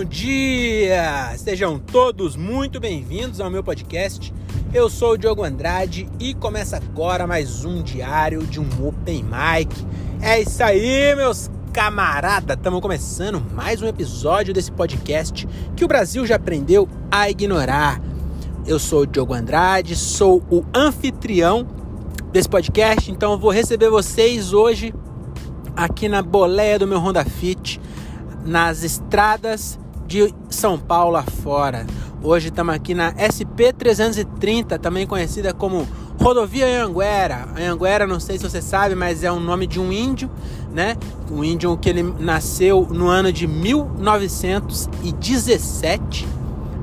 bom 0.00 0.04
dia! 0.04 1.34
Sejam 1.36 1.78
todos 1.78 2.34
muito 2.34 2.80
bem-vindos 2.80 3.38
ao 3.38 3.50
meu 3.50 3.62
podcast. 3.62 4.32
Eu 4.72 4.88
sou 4.88 5.12
o 5.12 5.18
Diogo 5.18 5.44
Andrade 5.44 6.08
e 6.18 6.32
começa 6.32 6.78
agora 6.78 7.26
mais 7.26 7.66
um 7.66 7.82
diário 7.82 8.42
de 8.44 8.58
um 8.58 8.66
Open 8.82 9.22
Mic. 9.22 9.86
É 10.22 10.40
isso 10.40 10.62
aí, 10.64 11.14
meus 11.14 11.50
camarada! 11.70 12.54
Estamos 12.54 12.80
começando 12.80 13.44
mais 13.52 13.82
um 13.82 13.86
episódio 13.86 14.54
desse 14.54 14.72
podcast 14.72 15.46
que 15.76 15.84
o 15.84 15.88
Brasil 15.88 16.24
já 16.24 16.36
aprendeu 16.36 16.88
a 17.10 17.28
ignorar. 17.28 18.00
Eu 18.66 18.78
sou 18.78 19.02
o 19.02 19.06
Diogo 19.06 19.34
Andrade, 19.34 19.94
sou 19.96 20.42
o 20.50 20.64
anfitrião 20.74 21.68
desse 22.32 22.48
podcast, 22.48 23.12
então 23.12 23.32
eu 23.32 23.38
vou 23.38 23.50
receber 23.50 23.90
vocês 23.90 24.54
hoje 24.54 24.94
aqui 25.76 26.08
na 26.08 26.22
boleia 26.22 26.78
do 26.78 26.86
meu 26.86 26.98
Honda 26.98 27.22
Fit 27.22 27.78
nas 28.46 28.82
estradas 28.82 29.78
de 30.10 30.34
São 30.48 30.76
Paulo 30.76 31.16
afora. 31.16 31.86
Hoje 32.20 32.48
estamos 32.48 32.74
aqui 32.74 32.96
na 32.96 33.14
SP 33.14 33.70
330, 33.72 34.76
também 34.76 35.06
conhecida 35.06 35.54
como 35.54 35.86
Rodovia 36.20 36.66
Anhanguera. 36.66 37.46
Anhanguera, 37.56 38.08
não 38.08 38.18
sei 38.18 38.36
se 38.36 38.42
você 38.42 38.60
sabe, 38.60 38.96
mas 38.96 39.22
é 39.22 39.30
o 39.30 39.38
nome 39.38 39.68
de 39.68 39.78
um 39.78 39.92
índio, 39.92 40.28
né? 40.74 40.96
Um 41.30 41.44
índio 41.44 41.76
que 41.76 41.88
ele 41.88 42.02
nasceu 42.02 42.88
no 42.90 43.06
ano 43.06 43.32
de 43.32 43.46
1917, 43.46 46.26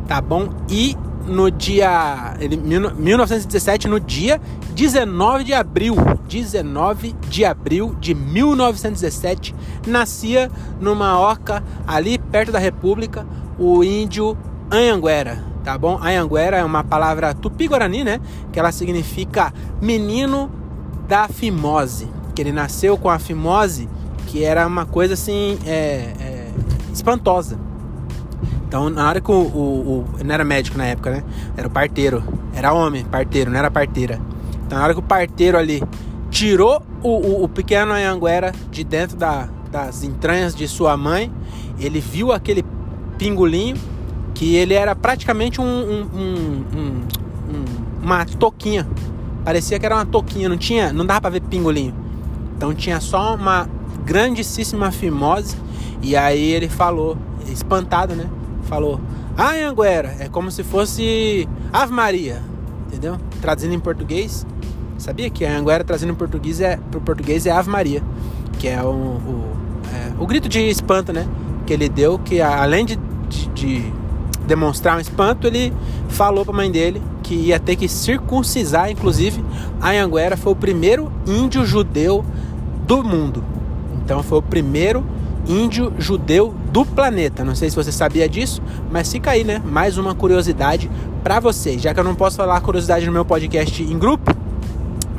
tá 0.08 0.22
bom? 0.22 0.48
E 0.70 0.95
no 1.28 1.52
dia 1.52 2.34
ele, 2.39 2.55
1917, 2.55 3.89
no 3.89 4.00
dia 4.00 4.39
19 4.77 5.44
de 5.44 5.55
abril, 5.55 5.95
19 6.30 7.16
de 7.27 7.44
abril 7.44 7.95
de 7.99 8.13
1917, 8.13 9.56
nascia 9.88 10.52
numa 10.80 11.20
oca 11.20 11.64
ali 11.88 12.20
perto 12.20 12.52
da 12.52 12.59
República 12.59 13.25
o 13.58 13.83
índio 13.83 14.38
Anhanguera, 14.70 15.44
tá 15.64 15.75
bom? 15.80 15.98
Anhanguera 16.00 16.58
é 16.58 16.64
uma 16.64 16.83
palavra 16.83 17.33
tupi-guarani, 17.33 18.03
né? 18.03 18.22
Que 18.53 18.59
ela 18.59 18.72
significa 18.72 19.52
menino 19.81 20.48
da 21.08 21.28
fimose, 21.28 22.08
que 22.36 22.42
ele 22.44 22.52
nasceu 22.52 23.00
com 23.00 23.09
a 23.09 23.17
fimose, 23.17 23.89
que 24.28 24.44
era 24.44 24.67
uma 24.67 24.86
coisa 24.86 25.16
assim 25.16 25.58
é, 25.66 26.14
é, 26.20 26.52
espantosa. 26.94 27.58
Então, 28.67 28.92
na 28.92 29.09
hora 29.09 29.20
que 29.20 29.31
o, 29.31 29.33
o, 29.33 30.05
o, 30.20 30.23
Não 30.23 30.36
era 30.36 30.45
médico 30.45 30.78
na 30.78 30.86
época, 30.86 31.09
né? 31.09 31.23
Era 31.55 31.67
o 31.67 31.72
parteiro. 31.72 32.22
Era 32.53 32.73
homem, 32.73 33.03
parteiro, 33.05 33.50
não 33.50 33.58
era 33.58 33.72
parteira. 33.72 34.20
Então, 34.68 34.78
na 34.78 34.84
hora 34.84 34.94
que 34.94 35.00
o 35.00 35.04
parteiro 35.04 35.58
ali 35.58 35.82
tirou 36.30 36.84
o, 37.02 37.10
o, 37.10 37.44
o 37.46 37.50
pequeno 37.50 37.94
Anhanguera 37.94 38.52
de 38.70 38.84
dentro 38.84 39.18
da, 39.18 39.50
das 39.72 40.04
entranhas 40.04 40.54
de 40.54 40.68
sua 40.68 40.96
mãe, 40.96 41.32
ele 41.80 42.00
viu 42.00 42.32
aquele 42.32 42.64
pingolinho 43.18 43.78
que 44.34 44.56
ele 44.56 44.73
era 44.73 44.95
praticamente 44.95 45.60
um, 45.60 45.66
um, 45.66 46.10
um, 46.14 47.06
uma 48.04 48.26
toquinha. 48.26 48.88
Parecia 49.44 49.80
que 49.80 49.86
era 49.86 49.95
uma 49.95 50.06
toquinha, 50.06 50.50
não 50.50 50.58
tinha, 50.58 50.92
não 50.92 51.06
dava 51.06 51.22
para 51.22 51.30
ver 51.32 51.42
pingolinho. 51.42 51.95
Então 52.56 52.73
tinha 52.73 53.00
só 53.00 53.36
uma 53.36 53.70
grandíssima 54.04 54.92
fimose 54.92 55.56
e 56.02 56.16
aí 56.16 56.52
ele 56.52 56.68
falou, 56.68 57.18
espantado, 57.48 58.16
né? 58.16 58.30
falou 58.64 59.00
Anhanguera, 59.38 60.16
é 60.20 60.28
como 60.28 60.52
se 60.52 60.64
fosse 60.64 61.48
Ave 61.72 61.94
Maria, 61.94 62.42
entendeu? 62.88 63.18
Traduzindo 63.42 63.73
em 63.73 63.80
português, 63.80 64.45
sabia 64.98 65.30
que 65.30 65.45
Anhanguera 65.45 65.84
traduzindo 65.84 66.12
em 66.12 66.16
português 66.16 66.62
é 66.62 66.78
português 67.06 67.45
é 67.45 67.52
Ave 67.52 67.70
Maria, 67.70 68.02
que 68.59 68.67
é 68.67 68.81
o, 68.81 68.88
o, 68.88 69.44
é, 69.94 70.14
o 70.20 70.26
grito 70.26 70.50
de 70.50 70.59
espanto, 70.59 71.14
né? 71.14 71.28
Que 71.66 71.73
ele 71.73 71.89
deu, 71.89 72.17
que 72.20 72.42
além 72.42 72.86
de, 72.86 73.00
de, 73.30 73.48
de 73.49 73.94
demonstrar 74.45 74.98
um 74.98 74.99
espanto, 74.99 75.45
ele 75.48 75.73
falou 76.10 76.45
para 76.45 76.54
a 76.54 76.58
mãe 76.58 76.71
dele 76.71 77.02
que 77.21 77.36
ia 77.36 77.60
ter 77.60 77.76
que 77.76 77.89
circuncisar, 77.89 78.89
inclusive, 78.89 79.44
Anhanguera 79.82 80.38
foi 80.38 80.54
o 80.54 80.55
primeiro 80.55 81.11
índio 81.27 81.66
judeu 81.66 82.23
do 82.88 83.04
mundo. 83.04 83.44
Então 84.04 84.23
foi 84.23 84.38
o 84.38 84.42
primeiro 84.42 85.04
índio 85.45 85.94
judeu 85.98 86.54
do 86.71 86.86
planeta. 86.86 87.44
Não 87.44 87.55
sei 87.55 87.70
se 87.70 87.76
você 87.76 87.92
sabia 87.92 88.27
disso, 88.30 88.61
mas 88.89 89.11
fica 89.11 89.32
aí, 89.32 89.44
né? 89.44 89.61
Mais 89.66 89.98
uma 89.98 90.16
curiosidade 90.16 90.89
para 91.21 91.42
vocês. 91.42 91.82
Já 91.82 91.94
que 91.94 92.00
eu 92.00 92.04
não 92.04 92.16
posso 92.16 92.38
falar 92.38 92.60
curiosidade 92.61 93.05
no 93.05 93.11
meu 93.11 93.26
podcast 93.26 93.83
em 93.83 93.98
grupo, 94.00 94.33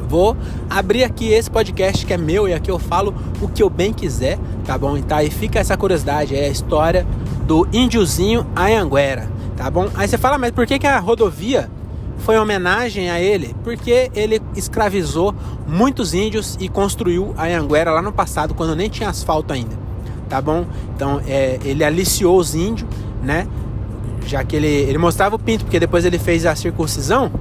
vou 0.08 0.36
abrir 0.68 1.04
aqui 1.04 1.28
esse 1.30 1.50
podcast 1.50 2.04
que 2.04 2.12
é 2.12 2.16
meu 2.16 2.48
e 2.48 2.54
aqui 2.54 2.70
eu 2.70 2.78
falo 2.78 3.14
o 3.40 3.48
que 3.48 3.62
eu 3.62 3.68
bem 3.68 3.92
quiser, 3.92 4.38
tá 4.64 4.78
bom? 4.78 4.96
Então 4.96 5.16
aí 5.16 5.30
fica 5.30 5.58
essa 5.58 5.76
curiosidade, 5.76 6.34
é 6.34 6.46
a 6.46 6.48
história 6.48 7.06
do 7.46 7.68
índiozinho 7.72 8.46
Anhanguera, 8.56 9.30
tá 9.56 9.70
bom? 9.70 9.88
Aí 9.94 10.08
você 10.08 10.18
fala, 10.18 10.38
mas 10.38 10.50
por 10.50 10.66
que, 10.66 10.78
que 10.78 10.86
a 10.86 10.98
rodovia 10.98 11.70
foi 12.18 12.36
em 12.36 12.38
homenagem 12.38 13.10
a 13.10 13.20
ele? 13.20 13.54
Porque 13.62 14.10
ele 14.14 14.40
escravizou 14.56 15.34
muitos 15.66 16.14
índios 16.14 16.56
e 16.58 16.68
construiu 16.68 17.34
Anhanguera 17.38 17.92
lá 17.92 18.02
no 18.02 18.12
passado, 18.12 18.54
quando 18.54 18.74
nem 18.74 18.88
tinha 18.88 19.08
asfalto 19.08 19.52
ainda 19.52 19.88
tá 20.28 20.40
bom? 20.40 20.66
Então 20.94 21.20
é, 21.26 21.58
ele 21.64 21.82
aliciou 21.82 22.38
os 22.38 22.54
índios, 22.54 22.88
né? 23.22 23.48
Já 24.26 24.44
que 24.44 24.54
ele, 24.54 24.68
ele 24.68 24.98
mostrava 24.98 25.36
o 25.36 25.38
pinto, 25.38 25.64
porque 25.64 25.80
depois 25.80 26.04
ele 26.04 26.18
fez 26.18 26.44
a 26.44 26.54
circuncisão, 26.54 27.32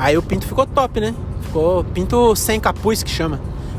aí 0.00 0.16
o 0.16 0.22
pinto 0.22 0.46
ficou 0.46 0.66
top, 0.66 1.00
né? 1.00 1.14
Ficou 1.42 1.84
pinto 1.84 2.34
sem 2.34 2.58
capuz 2.58 3.02
que 3.02 3.10
chama. 3.10 3.38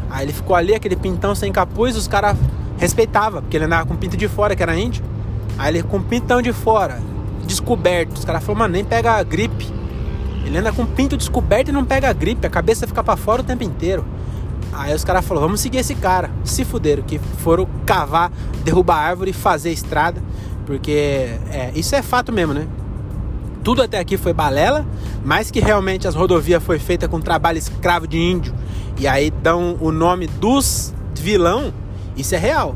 Aí 0.09 0.25
ele 0.25 0.33
ficou 0.33 0.55
ali, 0.55 0.75
aquele 0.75 0.95
pintão 0.95 1.33
sem 1.33 1.51
capuz, 1.51 1.95
os 1.95 2.07
caras 2.07 2.37
respeitavam, 2.77 3.41
porque 3.41 3.57
ele 3.57 3.65
andava 3.65 3.87
com 3.87 3.95
pinto 3.95 4.15
de 4.15 4.27
fora, 4.27 4.55
que 4.55 4.61
era 4.61 4.77
índio. 4.77 5.03
Aí 5.57 5.73
ele 5.73 5.83
com 5.83 6.01
pintão 6.01 6.41
de 6.41 6.53
fora, 6.53 7.01
descoberto. 7.45 8.17
Os 8.17 8.25
caras 8.25 8.43
falaram, 8.43 8.59
mano, 8.59 8.73
nem 8.73 8.85
pega 8.85 9.21
gripe. 9.23 9.67
Ele 10.45 10.57
anda 10.57 10.71
com 10.71 10.85
pinto 10.85 11.17
descoberto 11.17 11.69
e 11.69 11.71
não 11.71 11.85
pega 11.85 12.11
gripe, 12.13 12.45
a 12.45 12.49
cabeça 12.49 12.85
fica 12.85 13.03
para 13.03 13.17
fora 13.17 13.41
o 13.41 13.43
tempo 13.43 13.63
inteiro. 13.63 14.05
Aí 14.73 14.93
os 14.93 15.03
caras 15.03 15.25
falaram, 15.25 15.47
vamos 15.47 15.61
seguir 15.61 15.79
esse 15.79 15.95
cara. 15.95 16.29
Se 16.43 16.63
fuderam, 16.63 17.03
que 17.03 17.19
foram 17.19 17.67
cavar, 17.85 18.31
derrubar 18.63 18.97
árvore, 18.97 19.33
fazer 19.33 19.71
estrada. 19.71 20.21
Porque 20.65 21.35
é, 21.51 21.71
isso 21.73 21.95
é 21.95 22.01
fato 22.01 22.31
mesmo, 22.31 22.53
né? 22.53 22.67
Tudo 23.63 23.81
até 23.81 23.99
aqui 23.99 24.17
foi 24.17 24.33
balela, 24.33 24.85
mas 25.23 25.51
que 25.51 25.59
realmente 25.59 26.07
as 26.07 26.15
rodovias 26.15 26.63
foi 26.63 26.79
feita 26.79 27.07
com 27.07 27.19
trabalho 27.19 27.57
escravo 27.57 28.07
de 28.07 28.17
índio. 28.17 28.53
E 28.97 29.07
aí 29.07 29.31
dão 29.31 29.77
o 29.79 29.91
nome 29.91 30.27
dos 30.27 30.93
vilão, 31.15 31.73
isso 32.17 32.33
é 32.33 32.37
real. 32.37 32.75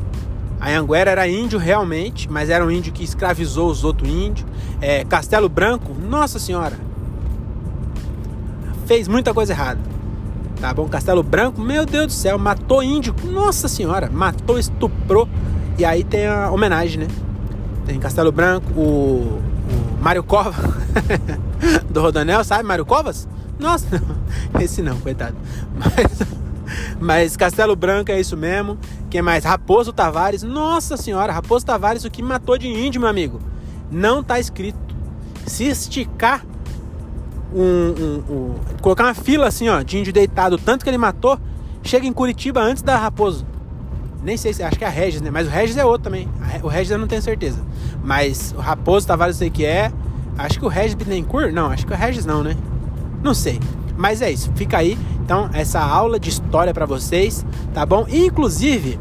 A 0.60 0.70
Anguera 0.70 1.10
era 1.10 1.28
índio 1.28 1.58
realmente, 1.58 2.30
mas 2.30 2.48
era 2.48 2.64
um 2.64 2.70
índio 2.70 2.92
que 2.92 3.04
escravizou 3.04 3.70
os 3.70 3.84
outros 3.84 4.08
índios. 4.08 4.46
É, 4.80 5.04
Castelo 5.04 5.48
Branco, 5.48 5.92
nossa 5.94 6.38
senhora, 6.38 6.78
fez 8.86 9.08
muita 9.08 9.34
coisa 9.34 9.52
errada 9.52 9.96
tá 10.60 10.72
bom? 10.72 10.88
Castelo 10.88 11.22
Branco, 11.22 11.60
meu 11.60 11.84
Deus 11.84 12.06
do 12.06 12.12
céu, 12.12 12.38
matou 12.38 12.82
índio, 12.82 13.14
nossa 13.24 13.68
senhora, 13.68 14.10
matou, 14.10 14.58
estuprou. 14.58 15.28
E 15.78 15.84
aí 15.84 16.02
tem 16.02 16.26
a 16.26 16.50
homenagem, 16.50 17.00
né? 17.00 17.08
Tem 17.84 17.98
Castelo 17.98 18.32
Branco, 18.32 18.72
o, 18.72 19.40
o 19.70 20.02
Mário 20.02 20.22
Covas 20.22 20.54
do 21.90 22.00
Rodanel, 22.00 22.44
sabe? 22.44 22.64
Mário 22.64 22.86
Covas? 22.86 23.28
Nossa, 23.58 23.86
não, 24.54 24.60
esse 24.60 24.82
não, 24.82 24.98
coitado. 25.00 25.36
Mas, 25.74 26.22
mas 27.00 27.36
Castelo 27.36 27.74
Branco 27.74 28.10
é 28.10 28.20
isso 28.20 28.36
mesmo. 28.36 28.78
Quem 29.10 29.22
mais? 29.22 29.44
Raposo 29.44 29.92
Tavares. 29.92 30.42
Nossa 30.42 30.96
senhora, 30.96 31.32
Raposo 31.32 31.64
Tavares, 31.64 32.04
o 32.04 32.10
que 32.10 32.22
matou 32.22 32.58
de 32.58 32.68
índio, 32.68 33.00
meu 33.00 33.08
amigo? 33.08 33.40
Não 33.90 34.22
tá 34.22 34.38
escrito. 34.38 34.78
Se 35.46 35.64
esticar 35.64 36.44
um, 37.54 37.62
um, 37.62 38.34
um, 38.34 38.54
colocar 38.82 39.04
uma 39.04 39.14
fila 39.14 39.46
assim, 39.46 39.68
ó, 39.68 39.82
de 39.82 39.98
índio 39.98 40.12
deitado, 40.12 40.58
tanto 40.58 40.82
que 40.82 40.90
ele 40.90 40.98
matou, 40.98 41.38
chega 41.82 42.06
em 42.06 42.12
Curitiba 42.12 42.60
antes 42.60 42.82
da 42.82 42.96
Raposo. 42.98 43.46
Nem 44.26 44.36
sei 44.36 44.52
se 44.52 44.60
acho 44.60 44.76
que 44.76 44.82
é 44.82 44.88
a 44.88 44.90
Regis, 44.90 45.20
né? 45.20 45.30
Mas 45.30 45.46
o 45.46 45.50
Regis 45.50 45.76
é 45.76 45.84
outro 45.84 46.02
também. 46.02 46.28
O 46.60 46.66
Regis 46.66 46.90
eu 46.90 46.98
não 46.98 47.06
tenho 47.06 47.22
certeza. 47.22 47.62
Mas 48.02 48.52
o 48.58 48.60
Raposo 48.60 49.06
Tavares 49.06 49.36
eu 49.36 49.38
sei 49.38 49.50
que 49.50 49.64
é. 49.64 49.92
Acho 50.36 50.58
que 50.58 50.64
o 50.64 50.68
Regis 50.68 50.94
Bittencourt, 50.94 51.52
não, 51.52 51.66
acho 51.66 51.86
que 51.86 51.92
o 51.92 51.96
Regis 51.96 52.26
não, 52.26 52.42
né? 52.42 52.56
Não 53.22 53.32
sei. 53.32 53.60
Mas 53.96 54.20
é 54.20 54.32
isso, 54.32 54.50
fica 54.56 54.78
aí. 54.78 54.98
Então, 55.22 55.48
essa 55.52 55.80
aula 55.80 56.18
de 56.18 56.28
história 56.28 56.74
para 56.74 56.84
vocês, 56.84 57.46
tá 57.72 57.86
bom? 57.86 58.04
E, 58.08 58.26
inclusive, 58.26 58.98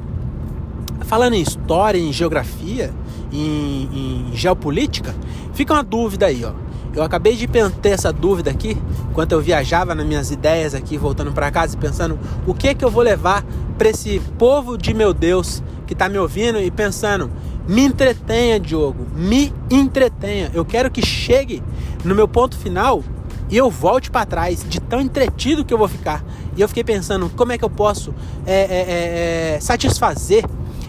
falando 1.06 1.34
em 1.34 1.42
história, 1.42 1.98
em 1.98 2.14
geografia, 2.14 2.94
em, 3.34 4.30
em 4.30 4.36
geopolítica, 4.36 5.16
fica 5.56 5.74
uma 5.74 5.84
dúvida 5.84 6.28
aí, 6.28 6.46
ó. 6.46 6.52
Eu 6.96 7.02
acabei 7.02 7.36
de 7.36 7.48
ter 7.48 7.90
essa 7.90 8.14
dúvida 8.14 8.52
aqui, 8.52 8.78
enquanto 9.10 9.32
eu 9.32 9.42
viajava 9.42 9.96
nas 9.96 10.06
minhas 10.06 10.30
ideias 10.30 10.76
aqui, 10.76 10.98
voltando 10.98 11.34
para 11.34 11.50
casa 11.50 11.76
e 11.76 11.80
pensando 11.80 12.18
o 12.46 12.54
que 12.54 12.76
que 12.76 12.86
eu 12.86 12.92
vou 12.92 13.02
levar 13.04 13.44
para 13.78 13.90
esse 13.90 14.20
povo 14.38 14.78
de 14.78 14.94
meu 14.94 15.14
Deus 15.14 15.62
que 15.86 15.94
está 15.94 16.10
me 16.10 16.18
ouvindo 16.18 16.60
e 16.60 16.72
pensando, 16.72 17.32
me 17.68 17.82
entretenha, 17.82 18.60
Diogo, 18.60 19.06
me 19.16 19.54
entretenha. 19.70 20.52
Eu 20.54 20.66
quero 20.66 20.90
que 20.90 21.06
chegue 21.06 21.62
no 22.04 22.16
meu 22.16 22.28
ponto 22.28 22.58
final 22.58 23.04
e 23.50 23.58
eu 23.58 23.70
volte 23.70 24.10
para 24.10 24.26
trás 24.26 24.66
de 24.68 24.80
tão 24.80 25.00
entretido 25.00 25.64
que 25.64 25.74
eu 25.74 25.78
vou 25.78 25.88
ficar. 25.88 26.24
E 26.56 26.62
eu 26.62 26.68
fiquei 26.68 26.84
pensando 26.84 27.30
como 27.30 27.52
é 27.52 27.58
que 27.58 27.66
eu 27.66 27.70
posso 27.70 28.14
é, 28.46 28.54
é, 28.54 29.56
é, 29.56 29.60
satisfazer 29.60 30.46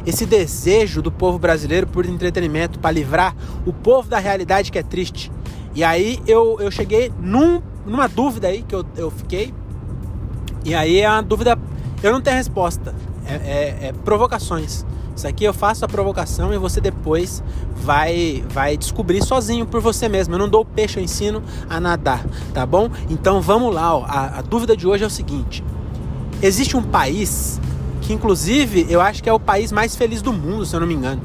esse 0.07 0.25
desejo 0.25 1.03
do 1.03 1.11
povo 1.11 1.39
brasileiro 1.39 1.87
por 1.87 2.07
entretenimento, 2.07 2.79
para 2.79 2.93
livrar 2.93 3.35
o 3.67 3.73
povo 3.73 4.09
da 4.09 4.19
realidade 4.19 4.71
que 4.71 4.79
é 4.79 4.83
triste. 4.83 5.33
E 5.75 5.83
aí 5.83 6.21
eu, 6.27 6.57
eu 6.61 6.71
cheguei 6.71 7.13
num, 7.21 7.61
numa 7.85 8.07
dúvida 8.07 8.49
aí 8.49 8.63
que 8.63 8.75
eu, 8.75 8.85
eu 8.97 9.11
fiquei. 9.11 9.53
E 10.65 10.75
aí 10.75 11.01
é 11.01 11.11
uma 11.11 11.23
dúvida. 11.23 11.59
Eu 12.07 12.13
não 12.13 12.21
tenho 12.21 12.37
resposta. 12.37 12.95
É, 13.27 13.35
é, 13.35 13.79
é 13.89 13.93
provocações. 14.05 14.85
Isso 15.17 15.27
aqui 15.27 15.45
eu 15.45 15.55
faço 15.55 15.85
a 15.85 15.89
provocação 15.89 16.53
e 16.53 16.59
você 16.59 16.79
depois 16.79 17.43
vai 17.75 18.45
vai 18.51 18.77
descobrir 18.77 19.25
sozinho 19.25 19.65
por 19.67 19.81
você 19.81 20.09
mesmo. 20.09 20.35
Eu 20.35 20.39
não 20.39 20.49
dou 20.49 20.65
peixe, 20.65 20.99
eu 20.99 21.03
ensino 21.03 21.43
a 21.69 21.81
nadar, 21.81 22.25
tá 22.53 22.67
bom? 22.67 22.91
Então 23.09 23.41
vamos 23.41 23.75
lá, 23.75 23.97
ó. 23.97 24.05
A, 24.05 24.39
a 24.39 24.43
dúvida 24.43 24.77
de 24.77 24.87
hoje 24.87 25.05
é 25.05 25.07
o 25.07 25.11
seguinte: 25.11 25.65
existe 26.43 26.77
um 26.77 26.83
país 26.83 27.59
que, 28.03 28.13
inclusive, 28.13 28.87
eu 28.91 29.01
acho 29.01 29.23
que 29.23 29.29
é 29.29 29.33
o 29.33 29.41
país 29.41 29.73
mais 29.73 29.97
feliz 29.97 30.21
do 30.21 30.33
mundo, 30.33 30.67
se 30.67 30.77
eu 30.77 30.81
não 30.81 30.87
me 30.87 30.95
engano, 30.95 31.23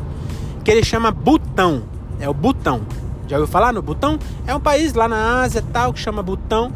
que 0.64 0.72
ele 0.72 0.84
chama 0.84 1.12
Butão. 1.12 1.84
É 2.20 2.30
o 2.30 2.34
Butão. 2.34 2.82
Já 3.28 3.38
ouviu 3.38 3.52
falar 3.52 3.74
no 3.74 3.82
Butão? 3.82 4.18
É 4.48 4.56
um 4.56 4.60
país 4.60 4.94
lá 4.94 5.08
na 5.08 5.42
Ásia 5.42 5.64
tal 5.74 5.94
que 5.94 6.00
chama 6.00 6.24
Butão. 6.24 6.72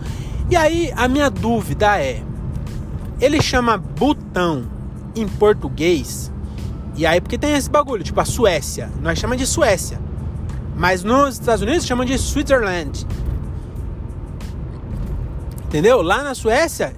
E 0.49 0.55
aí 0.55 0.91
a 0.95 1.07
minha 1.07 1.29
dúvida 1.29 1.97
é: 1.97 2.21
ele 3.19 3.41
chama 3.41 3.77
Butão 3.77 4.65
em 5.15 5.27
português 5.27 6.31
e 6.97 7.05
aí, 7.05 7.19
porque 7.19 7.37
tem 7.37 7.53
esse 7.53 7.69
bagulho, 7.69 8.03
tipo 8.03 8.19
a 8.21 8.25
Suécia. 8.25 8.89
Nós 9.01 9.19
chamamos 9.19 9.41
de 9.41 9.47
Suécia. 9.47 9.99
Mas 10.77 11.03
nos 11.03 11.35
Estados 11.35 11.61
Unidos 11.61 11.85
chamam 11.85 12.05
de 12.05 12.17
Switzerland. 12.17 13.05
Entendeu? 15.65 16.01
Lá 16.01 16.23
na 16.23 16.33
Suécia, 16.33 16.95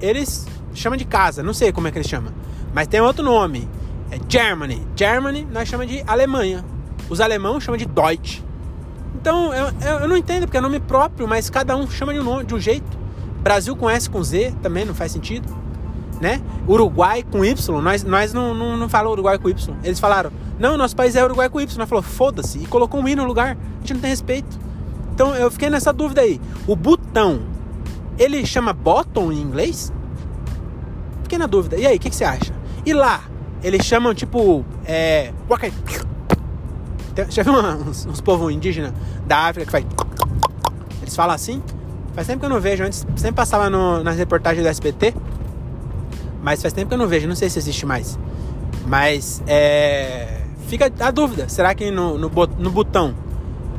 eles 0.00 0.46
chamam 0.72 0.96
de 0.96 1.04
casa. 1.04 1.42
Não 1.42 1.52
sei 1.52 1.72
como 1.72 1.88
é 1.88 1.90
que 1.90 1.98
eles 1.98 2.08
chamam. 2.08 2.32
Mas 2.72 2.86
tem 2.86 3.00
outro 3.00 3.24
nome. 3.24 3.68
É 4.12 4.18
Germany. 4.28 4.86
Germany 4.94 5.46
nós 5.50 5.68
chamamos 5.68 5.92
de 5.92 6.04
Alemanha. 6.06 6.64
Os 7.08 7.20
alemãos 7.20 7.64
chamam 7.64 7.78
de 7.78 7.86
Deutsch. 7.86 8.42
Então, 9.16 9.52
eu, 9.52 9.66
eu, 9.82 9.98
eu 10.02 10.08
não 10.08 10.16
entendo 10.16 10.42
porque 10.42 10.56
é 10.56 10.60
nome 10.60 10.78
próprio, 10.78 11.26
mas 11.26 11.50
cada 11.50 11.76
um 11.76 11.90
chama 11.90 12.14
de 12.14 12.20
um, 12.20 12.24
nome, 12.24 12.44
de 12.44 12.54
um 12.54 12.60
jeito. 12.60 12.99
Brasil 13.40 13.74
com 13.76 13.88
S 13.88 14.08
com 14.08 14.22
Z 14.22 14.54
também 14.62 14.84
não 14.84 14.94
faz 14.94 15.12
sentido 15.12 15.48
né? 16.20 16.40
Uruguai 16.68 17.22
com 17.22 17.44
Y, 17.44 17.80
nós, 17.80 18.04
nós 18.04 18.32
não, 18.32 18.54
não, 18.54 18.76
não 18.76 18.88
falamos 18.88 19.14
Uruguai 19.14 19.38
com 19.38 19.48
Y. 19.48 19.74
Eles 19.82 19.98
falaram, 19.98 20.30
não, 20.58 20.76
nosso 20.76 20.94
país 20.94 21.16
é 21.16 21.24
Uruguai 21.24 21.48
com 21.48 21.60
Y. 21.60 21.78
Nós 21.78 21.88
falou, 21.88 22.02
foda-se, 22.02 22.58
e 22.58 22.66
colocou 22.66 23.00
um 23.00 23.08
I 23.08 23.16
no 23.16 23.24
lugar. 23.24 23.56
A 23.56 23.80
gente 23.80 23.94
não 23.94 24.00
tem 24.00 24.10
respeito. 24.10 24.58
Então 25.14 25.34
eu 25.34 25.50
fiquei 25.50 25.70
nessa 25.70 25.92
dúvida 25.92 26.20
aí. 26.20 26.38
O 26.66 26.76
botão, 26.76 27.40
ele 28.18 28.44
chama 28.44 28.72
bottom 28.72 29.32
em 29.32 29.40
inglês? 29.40 29.90
Fiquei 31.22 31.38
na 31.38 31.46
dúvida. 31.46 31.76
E 31.76 31.86
aí, 31.86 31.96
o 31.96 32.00
que, 32.00 32.10
que, 32.10 32.16
você 32.16 32.24
acha? 32.24 32.52
E 32.84 32.92
lá, 32.92 33.22
eles 33.62 33.84
chamam 33.84 34.14
tipo. 34.14 34.64
É. 34.84 35.32
Já 37.28 37.42
viu 37.42 37.52
uns, 37.54 38.06
uns 38.06 38.20
povos 38.20 38.52
indígenas 38.52 38.92
da 39.26 39.48
África 39.48 39.66
que 39.66 39.72
faz. 39.72 39.86
Eles 41.02 41.16
falam 41.16 41.34
assim? 41.34 41.62
Faz 42.14 42.26
tempo 42.26 42.40
que 42.40 42.46
eu 42.46 42.50
não 42.50 42.60
vejo. 42.60 42.84
Antes 42.84 43.06
sempre 43.16 43.32
passava 43.32 43.70
no, 43.70 44.02
nas 44.02 44.16
reportagens 44.16 44.64
do 44.64 44.68
SBT. 44.68 45.14
Mas 46.42 46.62
faz 46.62 46.72
tempo 46.72 46.88
que 46.88 46.94
eu 46.94 46.98
não 46.98 47.06
vejo, 47.06 47.28
não 47.28 47.34
sei 47.36 47.48
se 47.50 47.58
existe 47.58 47.84
mais. 47.84 48.18
Mas 48.86 49.42
é. 49.46 50.40
Fica 50.66 50.90
a 51.00 51.10
dúvida, 51.10 51.48
será 51.48 51.74
que 51.74 51.90
no, 51.90 52.16
no, 52.16 52.30
no 52.58 52.70
botão? 52.70 53.14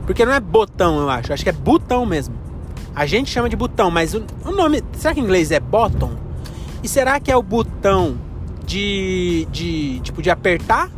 Porque 0.06 0.25
não 0.25 0.33
é 0.33 0.39
botão, 0.39 1.00
eu 1.00 1.10
acho, 1.10 1.31
acho 1.31 1.44
que 1.44 1.50
é 1.50 1.54
botão 1.54 2.06
mesmo. 2.06 2.36
A 2.94 3.06
gente 3.06 3.31
chama 3.31 3.48
de 3.48 3.56
botão, 3.56 3.89
mas 3.89 4.13
o, 4.13 4.24
o 4.45 4.51
nome. 4.51 4.84
Será 4.94 5.13
que 5.13 5.22
em 5.22 5.24
inglês 5.24 5.51
é 5.51 5.60
bottom? 5.60 6.12
E 6.84 6.88
será 6.88 7.19
que 7.19 7.31
é 7.31 7.36
o 7.36 7.42
botão 7.42 8.18
de, 8.66 9.48
de. 9.51 10.00
tipo, 10.01 10.22
de 10.22 10.30
apertar? 10.30 10.89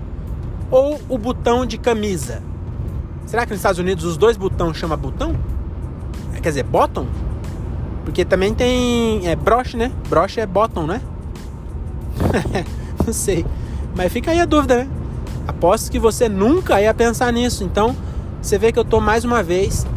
Ou 0.71 0.99
o 1.07 1.17
botão 1.17 1.65
de 1.65 1.77
camisa? 1.77 2.41
Será 3.25 3.45
que 3.45 3.51
nos 3.51 3.59
Estados 3.59 3.79
Unidos 3.79 4.03
os 4.03 4.17
dois 4.17 4.35
botões 4.35 4.77
chama 4.77 4.97
botão? 4.97 5.35
Quer 6.43 6.49
dizer, 6.49 6.63
bottom? 6.63 7.07
Porque 8.03 8.25
também 8.25 8.53
tem. 8.53 9.25
É 9.25 9.33
broche, 9.33 9.77
né? 9.77 9.93
Broche 10.09 10.41
é 10.41 10.45
bottom, 10.45 10.85
né? 10.85 11.01
não 13.05 13.13
sei. 13.13 13.45
Mas 13.95 14.11
fica 14.11 14.31
aí 14.31 14.41
a 14.41 14.45
dúvida, 14.45 14.79
né? 14.79 14.89
Aposto 15.47 15.89
que 15.89 15.97
você 15.97 16.27
nunca 16.27 16.81
ia 16.81 16.93
pensar 16.93 17.31
nisso. 17.31 17.63
Então, 17.63 17.95
você 18.41 18.57
vê 18.57 18.73
que 18.73 18.79
eu 18.79 18.83
tô 18.83 18.99
mais 18.99 19.23
uma 19.23 19.41
vez 19.41 19.87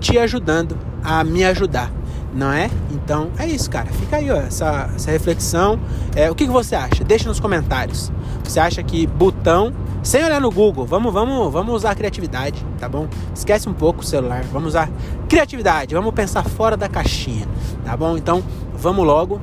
te 0.00 0.18
ajudando 0.18 0.76
a 1.04 1.22
me 1.22 1.44
ajudar, 1.44 1.92
não 2.34 2.52
é? 2.52 2.68
Então, 2.90 3.30
é 3.38 3.46
isso, 3.46 3.70
cara. 3.70 3.86
Fica 3.86 4.16
aí, 4.16 4.28
ó, 4.28 4.38
essa, 4.38 4.90
essa 4.96 5.10
reflexão. 5.12 5.78
É, 6.16 6.28
o 6.28 6.34
que, 6.34 6.46
que 6.46 6.52
você 6.52 6.74
acha? 6.74 7.04
Deixa 7.04 7.28
nos 7.28 7.38
comentários. 7.38 8.10
Você 8.42 8.58
acha 8.58 8.82
que 8.82 9.06
botão, 9.06 9.72
sem 10.02 10.24
olhar 10.24 10.40
no 10.40 10.50
Google, 10.50 10.84
vamos, 10.84 11.12
vamos, 11.12 11.52
vamos 11.52 11.74
usar 11.74 11.92
a 11.92 11.94
criatividade, 11.94 12.64
tá 12.78 12.88
bom? 12.88 13.06
Esquece 13.34 13.68
um 13.68 13.74
pouco 13.74 14.00
o 14.00 14.04
celular, 14.04 14.42
vamos 14.52 14.70
usar 14.70 14.90
criatividade, 15.28 15.94
vamos 15.94 16.12
pensar 16.12 16.44
fora 16.44 16.76
da 16.76 16.88
caixinha, 16.88 17.46
tá 17.84 17.96
bom? 17.96 18.16
Então, 18.16 18.42
vamos 18.74 19.06
logo 19.06 19.40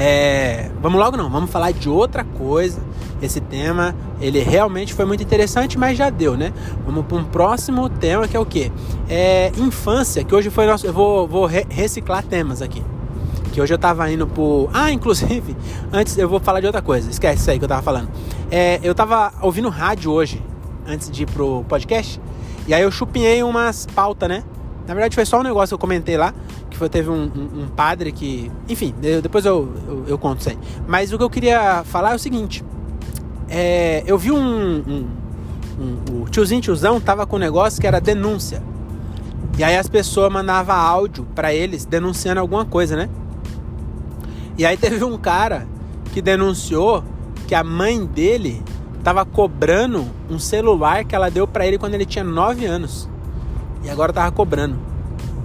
é, 0.00 0.70
vamos 0.80 1.00
logo 1.00 1.16
não, 1.16 1.28
vamos 1.28 1.50
falar 1.50 1.72
de 1.72 1.88
outra 1.88 2.22
coisa. 2.22 2.80
Esse 3.20 3.40
tema, 3.40 3.96
ele 4.20 4.38
realmente 4.38 4.94
foi 4.94 5.04
muito 5.04 5.24
interessante, 5.24 5.76
mas 5.76 5.98
já 5.98 6.08
deu, 6.08 6.36
né? 6.36 6.52
Vamos 6.86 7.04
para 7.04 7.16
um 7.16 7.24
próximo 7.24 7.88
tema 7.88 8.28
que 8.28 8.36
é 8.36 8.40
o 8.40 8.46
que? 8.46 8.70
É 9.08 9.50
infância, 9.56 10.22
que 10.22 10.32
hoje 10.32 10.50
foi 10.50 10.66
nosso. 10.66 10.86
Eu 10.86 10.92
vou, 10.92 11.26
vou 11.26 11.46
re 11.46 11.66
reciclar 11.68 12.22
temas 12.22 12.62
aqui. 12.62 12.80
Que 13.52 13.60
hoje 13.60 13.74
eu 13.74 13.78
tava 13.78 14.08
indo 14.08 14.24
pro. 14.24 14.70
Ah, 14.72 14.92
inclusive, 14.92 15.56
antes 15.92 16.16
eu 16.16 16.28
vou 16.28 16.38
falar 16.38 16.60
de 16.60 16.66
outra 16.66 16.80
coisa. 16.80 17.10
Esquece 17.10 17.40
isso 17.40 17.50
aí 17.50 17.58
que 17.58 17.64
eu 17.64 17.68
tava 17.68 17.82
falando. 17.82 18.08
É, 18.50 18.80
eu 18.82 18.94
tava 18.94 19.32
ouvindo 19.42 19.68
rádio 19.68 20.10
hoje, 20.10 20.42
antes 20.86 21.10
de 21.10 21.22
ir 21.22 21.26
pro 21.26 21.64
podcast. 21.68 22.20
E 22.66 22.74
aí 22.74 22.82
eu 22.82 22.90
chupinhei 22.90 23.42
umas 23.42 23.86
pautas, 23.86 24.28
né? 24.28 24.44
Na 24.86 24.94
verdade 24.94 25.14
foi 25.14 25.26
só 25.26 25.40
um 25.40 25.42
negócio 25.42 25.68
que 25.68 25.74
eu 25.74 25.78
comentei 25.78 26.16
lá 26.16 26.34
foi, 26.78 26.88
teve 26.88 27.10
um, 27.10 27.24
um, 27.24 27.62
um, 27.62 27.68
padre 27.68 28.12
que. 28.12 28.50
Enfim, 28.68 28.94
eu, 29.02 29.20
depois 29.20 29.44
eu, 29.44 29.74
eu, 29.88 30.04
eu, 30.06 30.18
conto 30.18 30.40
isso 30.40 30.50
aí. 30.50 30.58
Mas 30.86 31.12
o 31.12 31.18
que 31.18 31.24
eu 31.24 31.28
queria 31.28 31.82
falar 31.84 32.12
é 32.12 32.14
o 32.14 32.18
seguinte: 32.18 32.64
é, 33.48 34.04
eu 34.06 34.16
vi 34.16 34.30
um, 34.30 34.38
um, 34.38 36.22
O 36.22 36.28
tiozinho 36.30 36.60
tiozão 36.60 37.00
tava 37.00 37.26
com 37.26 37.36
um 37.36 37.38
negócio 37.38 37.80
que 37.80 37.86
era 37.86 38.00
denúncia. 38.00 38.62
E 39.58 39.64
aí 39.64 39.76
as 39.76 39.88
pessoas 39.88 40.32
mandavam 40.32 40.76
áudio 40.76 41.26
para 41.34 41.52
eles 41.52 41.84
denunciando 41.84 42.40
alguma 42.40 42.64
coisa, 42.64 42.96
né? 42.96 43.10
E 44.56 44.64
aí 44.64 44.76
teve 44.76 45.02
um 45.02 45.18
cara 45.18 45.66
que 46.14 46.22
denunciou 46.22 47.02
que 47.48 47.54
a 47.54 47.64
mãe 47.64 48.04
dele 48.04 48.62
tava 49.02 49.24
cobrando 49.24 50.04
um 50.28 50.38
celular 50.38 51.02
que 51.02 51.14
ela 51.14 51.30
deu 51.30 51.48
para 51.48 51.66
ele 51.66 51.78
quando 51.78 51.94
ele 51.94 52.04
tinha 52.04 52.22
9 52.22 52.66
anos. 52.66 53.08
E 53.82 53.88
agora 53.88 54.12
tava 54.12 54.30
cobrando. 54.30 54.76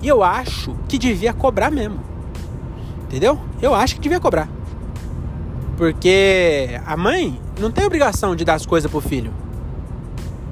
E 0.01 0.07
eu 0.09 0.21
acho 0.21 0.75
que 0.89 0.99
devia 0.99 1.33
cobrar 1.33 1.71
mesmo. 1.71 1.97
Entendeu? 3.05 3.39
Eu 3.61 3.73
acho 3.73 3.95
que 3.95 4.01
devia 4.01 4.19
cobrar. 4.19 4.49
Porque 5.77 6.77
a 6.85 6.97
mãe 6.97 7.39
não 7.57 7.71
tem 7.71 7.85
obrigação 7.85 8.35
de 8.35 8.43
dar 8.43 8.55
as 8.55 8.65
coisas 8.65 8.91
pro 8.91 8.99
filho. 8.99 9.31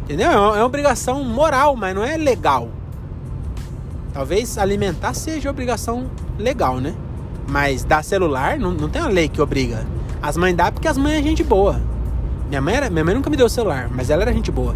Entendeu? 0.03 0.31
É 0.31 0.38
uma, 0.39 0.58
é 0.60 0.63
obrigação 0.63 1.22
moral, 1.22 1.75
mas 1.75 1.93
não 1.93 2.03
é 2.03 2.15
legal. 2.15 2.70
Talvez 4.13 4.58
alimentar 4.58 5.13
seja 5.13 5.50
obrigação 5.50 6.10
legal, 6.39 6.79
né? 6.79 6.96
Mas 7.46 7.84
dar 7.84 8.05
celular, 8.05 8.58
não, 8.58 8.72
não 8.72 8.88
tem 8.88 9.01
uma 9.01 9.12
lei 9.12 9.27
que 9.27 9.41
obriga. 9.41 9.86
As 10.22 10.38
mães 10.38 10.56
dão 10.56 10.72
porque 10.72 10.88
as 10.88 10.98
mães 10.98 11.20
é 11.20 11.24
gente 11.24 11.44
boa. 11.44 11.82
Minha 12.50 12.62
mãe, 12.62 12.75
era, 12.75 12.90
minha 12.90 13.04
mãe 13.04 13.16
nunca 13.16 13.30
me 13.30 13.38
deu 13.38 13.48
celular, 13.50 13.90
mas 13.92 14.10
ela 14.10 14.22
era 14.24 14.34
gente 14.34 14.51
boa. 14.51 14.75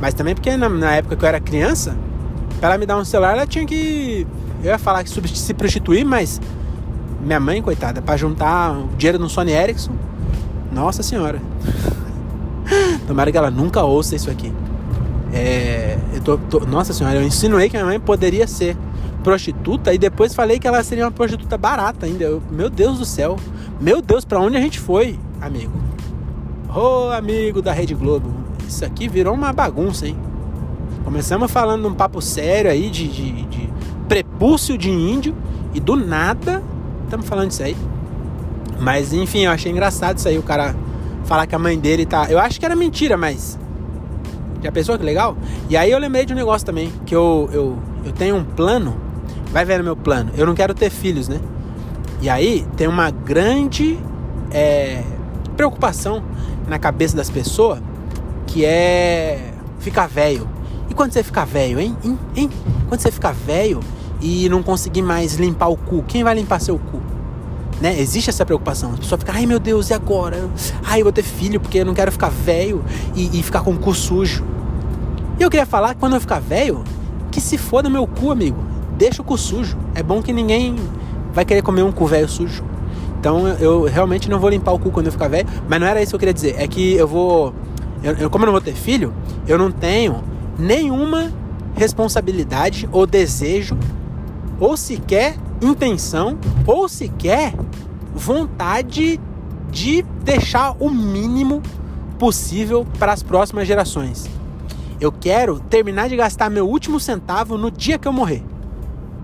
Mas 0.00 0.14
também 0.14 0.34
porque 0.34 0.56
na, 0.56 0.68
na 0.68 0.94
época 0.94 1.16
que 1.16 1.24
eu 1.24 1.28
era 1.28 1.40
criança, 1.40 1.96
Pra 2.60 2.68
ela 2.68 2.78
me 2.78 2.84
dar 2.84 2.98
um 2.98 3.04
celular, 3.04 3.32
ela 3.32 3.46
tinha 3.46 3.64
que. 3.64 4.26
Eu 4.62 4.70
ia 4.70 4.78
falar 4.78 5.02
que 5.02 5.10
se 5.10 5.54
prostituir, 5.54 6.04
mas. 6.04 6.40
Minha 7.22 7.40
mãe, 7.40 7.60
coitada, 7.62 8.02
para 8.02 8.16
juntar 8.16 8.72
o 8.72 8.88
dinheiro 8.96 9.18
no 9.18 9.28
Sony 9.28 9.52
Ericsson. 9.52 9.92
Nossa 10.70 11.02
senhora. 11.02 11.40
Tomara 13.08 13.32
que 13.32 13.38
ela 13.38 13.50
nunca 13.50 13.82
ouça 13.82 14.14
isso 14.14 14.30
aqui. 14.30 14.52
É, 15.32 15.98
eu 16.14 16.20
tô, 16.20 16.36
tô, 16.36 16.60
nossa 16.60 16.92
senhora, 16.92 17.16
eu 17.16 17.22
insinuei 17.22 17.68
que 17.68 17.76
minha 17.76 17.86
mãe 17.86 18.00
poderia 18.00 18.46
ser 18.46 18.76
prostituta 19.22 19.92
e 19.92 19.98
depois 19.98 20.34
falei 20.34 20.58
que 20.58 20.66
ela 20.66 20.82
seria 20.82 21.04
uma 21.04 21.10
prostituta 21.10 21.56
barata 21.56 22.06
ainda. 22.06 22.24
Eu, 22.24 22.42
meu 22.50 22.68
Deus 22.68 22.98
do 22.98 23.04
céu. 23.04 23.36
Meu 23.80 24.02
Deus, 24.02 24.24
para 24.24 24.40
onde 24.40 24.56
a 24.56 24.60
gente 24.60 24.78
foi, 24.78 25.18
amigo? 25.40 25.72
Ô, 26.68 27.08
oh, 27.08 27.10
amigo 27.12 27.62
da 27.62 27.72
Rede 27.72 27.94
Globo. 27.94 28.32
Isso 28.66 28.84
aqui 28.84 29.08
virou 29.08 29.34
uma 29.34 29.52
bagunça, 29.52 30.06
hein? 30.06 30.16
Começamos 31.04 31.50
falando 31.50 31.88
um 31.88 31.94
papo 31.94 32.20
sério 32.20 32.70
aí 32.70 32.90
de, 32.90 33.08
de, 33.08 33.42
de 33.46 33.68
prepúcio 34.08 34.76
de 34.76 34.90
índio 34.90 35.34
e 35.74 35.80
do 35.80 35.96
nada 35.96 36.62
estamos 37.10 37.26
falando 37.26 37.48
disso 37.48 37.62
aí. 37.62 37.76
Mas 38.78 39.12
enfim, 39.12 39.40
eu 39.40 39.50
achei 39.50 39.70
engraçado 39.70 40.18
isso 40.18 40.28
aí, 40.28 40.38
o 40.38 40.42
cara 40.42 40.74
falar 41.24 41.46
que 41.46 41.54
a 41.54 41.58
mãe 41.58 41.78
dele 41.78 42.06
tá. 42.06 42.30
Eu 42.30 42.38
acho 42.38 42.58
que 42.58 42.64
era 42.64 42.76
mentira, 42.76 43.16
mas. 43.16 43.58
Já 44.62 44.70
pensou 44.70 44.98
que 44.98 45.04
legal? 45.04 45.36
E 45.68 45.76
aí 45.76 45.90
eu 45.90 45.98
lembrei 45.98 46.24
de 46.24 46.32
um 46.32 46.36
negócio 46.36 46.64
também, 46.64 46.92
que 47.04 47.14
eu, 47.14 47.48
eu, 47.52 47.78
eu 48.04 48.12
tenho 48.12 48.36
um 48.36 48.44
plano. 48.44 48.96
Vai 49.52 49.64
ver 49.64 49.78
no 49.78 49.84
meu 49.84 49.96
plano. 49.96 50.30
Eu 50.36 50.46
não 50.46 50.54
quero 50.54 50.74
ter 50.74 50.90
filhos, 50.90 51.28
né? 51.28 51.40
E 52.22 52.28
aí 52.28 52.66
tem 52.76 52.86
uma 52.86 53.10
grande 53.10 53.98
é, 54.50 55.02
preocupação 55.56 56.22
na 56.68 56.78
cabeça 56.78 57.16
das 57.16 57.30
pessoas, 57.30 57.80
que 58.46 58.64
é 58.64 59.52
ficar 59.78 60.06
velho. 60.06 60.48
E 60.88 60.94
quando 60.94 61.12
você 61.12 61.22
ficar 61.22 61.44
velho, 61.44 61.80
hein? 61.80 61.96
hein? 62.04 62.18
hein? 62.36 62.50
Quando 62.88 63.00
você 63.00 63.10
ficar 63.10 63.32
velho 63.32 63.80
e 64.20 64.48
não 64.48 64.62
conseguir 64.62 65.02
mais 65.02 65.34
limpar 65.34 65.68
o 65.68 65.76
cu, 65.76 66.04
quem 66.06 66.22
vai 66.22 66.34
limpar 66.34 66.60
seu 66.60 66.78
cu? 66.78 67.00
Né? 67.80 67.98
Existe 67.98 68.28
essa 68.28 68.44
preocupação. 68.44 68.92
A 68.92 68.96
pessoa 68.98 69.18
fica, 69.18 69.32
ai 69.32 69.46
meu 69.46 69.58
Deus, 69.58 69.88
e 69.90 69.94
agora? 69.94 70.48
Ai, 70.84 71.00
eu 71.00 71.04
vou 71.04 71.12
ter 71.12 71.22
filho 71.22 71.58
porque 71.58 71.78
eu 71.78 71.86
não 71.86 71.94
quero 71.94 72.12
ficar 72.12 72.28
velho 72.28 72.84
e, 73.14 73.40
e 73.40 73.42
ficar 73.42 73.62
com 73.62 73.72
o 73.72 73.78
cu 73.78 73.94
sujo. 73.94 74.44
E 75.38 75.42
eu 75.42 75.48
queria 75.48 75.64
falar 75.64 75.94
que 75.94 76.00
quando 76.00 76.14
eu 76.14 76.20
ficar 76.20 76.40
velho, 76.40 76.84
que 77.30 77.40
se 77.40 77.56
foda 77.56 77.88
meu 77.88 78.06
cu, 78.06 78.30
amigo. 78.30 78.69
Deixa 79.00 79.22
o 79.22 79.24
cu 79.24 79.38
sujo. 79.38 79.78
É 79.94 80.02
bom 80.02 80.20
que 80.20 80.30
ninguém 80.30 80.76
vai 81.32 81.42
querer 81.42 81.62
comer 81.62 81.82
um 81.82 81.90
cu 81.90 82.04
velho 82.04 82.28
sujo. 82.28 82.62
Então 83.18 83.48
eu 83.48 83.84
realmente 83.84 84.28
não 84.28 84.38
vou 84.38 84.50
limpar 84.50 84.72
o 84.72 84.78
cu 84.78 84.90
quando 84.90 85.06
eu 85.06 85.12
ficar 85.12 85.26
velho. 85.26 85.48
Mas 85.66 85.80
não 85.80 85.86
era 85.86 86.02
isso 86.02 86.10
que 86.10 86.16
eu 86.16 86.18
queria 86.18 86.34
dizer. 86.34 86.56
É 86.58 86.68
que 86.68 86.96
eu 86.96 87.08
vou. 87.08 87.54
Eu, 88.02 88.12
eu, 88.18 88.28
como 88.28 88.44
eu 88.44 88.46
não 88.48 88.52
vou 88.52 88.60
ter 88.60 88.74
filho, 88.74 89.14
eu 89.48 89.56
não 89.56 89.70
tenho 89.72 90.22
nenhuma 90.58 91.32
responsabilidade 91.74 92.86
ou 92.92 93.06
desejo, 93.06 93.74
ou 94.58 94.76
sequer 94.76 95.34
intenção, 95.62 96.38
ou 96.66 96.86
sequer 96.86 97.54
vontade 98.14 99.18
de 99.70 100.02
deixar 100.22 100.76
o 100.78 100.90
mínimo 100.90 101.62
possível 102.18 102.86
para 102.98 103.14
as 103.14 103.22
próximas 103.22 103.66
gerações. 103.66 104.28
Eu 105.00 105.10
quero 105.10 105.58
terminar 105.58 106.10
de 106.10 106.16
gastar 106.16 106.50
meu 106.50 106.68
último 106.68 107.00
centavo 107.00 107.56
no 107.56 107.70
dia 107.70 107.98
que 107.98 108.06
eu 108.06 108.12
morrer. 108.12 108.44